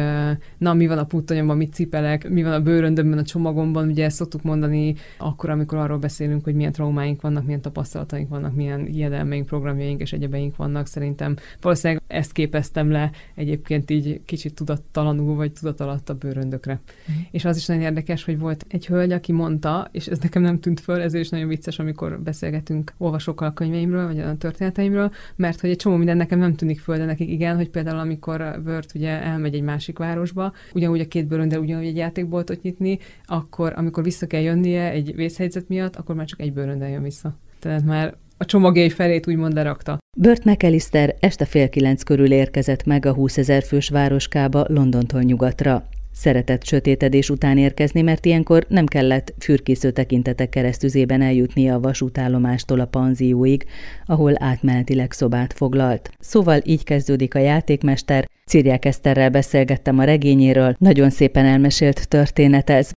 na, 0.58 0.74
mi 0.74 0.88
van 0.88 0.98
a 0.98 1.04
puttonyomban, 1.04 1.58
mit 1.58 1.74
cipelek, 1.74 2.30
mi 2.30 2.44
van 2.44 2.54
a 2.54 2.62
bőröndömben, 2.62 3.18
a 3.18 3.24
csomagomban, 3.24 3.88
ugye 3.88 4.06
ezt 4.06 4.16
szoktuk 4.16 4.42
mondani 4.42 4.96
akkor, 5.18 5.50
amikor 5.50 5.78
arról 5.78 5.98
beszélünk, 5.98 6.44
hogy 6.44 6.56
milyen 6.56 6.72
traumáink 6.72 7.22
vannak, 7.22 7.46
milyen 7.46 7.62
tapasztalataink 7.62 8.30
vannak, 8.30 8.56
milyen 8.56 8.86
hiedelmeink, 8.86 9.46
programjaink 9.46 10.02
és 10.02 10.14
egyebeink 10.14 10.56
vannak. 10.56 10.88
Szerintem 10.88 11.36
valószínűleg 11.62 12.04
ezt 12.08 12.32
képeztem 12.32 12.92
le 12.92 13.12
egyébként 13.36 13.90
így 13.90 14.22
kicsit 14.26 14.56
tudattalanul, 14.56 15.36
vagy 15.36 15.52
tudat 15.52 15.80
alatt 15.80 16.10
a 16.10 16.14
bőröndökre. 16.14 16.74
Mm. 16.74 17.16
És 17.32 17.46
az 17.46 17.58
is 17.58 17.66
nagyon 17.66 17.84
érdekes, 17.84 18.24
hogy 18.24 18.40
volt 18.40 18.66
egy 18.68 18.88
hölgy, 18.88 19.12
aki 19.12 19.32
mondta, 19.32 19.88
és 19.92 20.08
ez 20.08 20.20
nekem 20.20 20.42
nem 20.42 20.60
tűnt 20.60 20.80
föl, 20.80 21.02
ezért 21.02 21.24
is 21.24 21.30
nagyon 21.30 21.48
vicces, 21.48 21.80
amikor 21.80 22.20
beszélgetünk 22.20 22.94
olvasókkal 22.98 23.48
a 23.48 23.54
könyveimről, 23.54 24.06
vagy 24.06 24.20
a 24.20 24.38
történeteimről, 24.38 25.12
mert 25.36 25.60
hogy 25.62 25.70
egy 25.70 25.76
csomó 25.76 25.96
minden 25.96 26.18
nekem 26.18 26.40
nem 26.40 26.56
tűnik 26.56 26.80
föl, 26.80 26.98
de 26.98 27.06
nekik 27.06 27.30
igen, 27.30 27.56
hogy 27.56 27.70
például 27.70 28.00
amikor 28.00 28.62
Word 28.66 28.90
ugye 28.96 29.22
elmegy 29.22 29.51
elmegy 29.52 29.60
egy 29.60 29.74
másik 29.74 29.98
városba, 29.98 30.54
ugyanúgy 30.74 31.00
a 31.00 31.08
két 31.08 31.28
bőrönde 31.28 31.60
ugyanúgy 31.60 31.86
egy 31.86 31.96
játékboltot 31.96 32.62
nyitni, 32.62 33.00
akkor 33.26 33.74
amikor 33.76 34.04
vissza 34.04 34.28
kell 34.28 34.42
jönnie 34.42 34.92
egy 34.92 35.16
vészhelyzet 35.16 35.68
miatt, 35.68 35.96
akkor 35.96 36.16
már 36.16 36.26
csak 36.26 36.42
egy 36.42 36.54
bőrönde 36.54 36.90
jön 36.90 37.04
vissza. 37.04 37.38
Tehát 37.60 37.86
már 37.86 38.16
a 38.38 38.46
csomagjai 38.46 38.90
felét 38.90 39.28
úgymond 39.28 39.54
lerakta. 39.54 39.98
Burt 40.18 40.44
McAllister 40.44 41.16
este 41.20 41.46
fél 41.46 41.70
kilenc 41.70 42.04
körül 42.04 42.32
érkezett 42.32 42.86
meg 42.86 43.06
a 43.06 43.14
20 43.14 43.38
ezer 43.38 43.64
fős 43.64 43.90
városkába 43.90 44.66
Londontól 44.68 45.22
nyugatra. 45.22 45.88
Szeretett 46.14 46.64
sötétedés 46.64 47.30
után 47.30 47.58
érkezni, 47.58 48.02
mert 48.02 48.26
ilyenkor 48.26 48.66
nem 48.68 48.86
kellett 48.86 49.34
fürkésző 49.40 49.92
tekintetek 49.92 50.50
keresztüzében 50.50 51.22
eljutnia 51.22 51.76
a 51.76 51.80
vasútállomástól 51.80 52.80
a 52.80 52.86
panzióig, 52.86 53.66
ahol 54.06 54.34
átmenetileg 54.44 55.12
szobát 55.12 55.54
foglalt. 55.54 56.10
Szóval 56.20 56.62
így 56.64 56.84
kezdődik 56.84 57.36
a 57.36 57.40
játékmester. 57.40 58.30
Cirják 58.52 58.86
Eszterrel 58.86 59.30
beszélgettem 59.30 60.00
a 60.00 60.04
regényéről, 60.04 60.76
nagyon 60.80 61.10
szépen 61.10 61.46
elmesélt 61.46 62.08
történet 62.08 62.70
ez. 62.70 62.90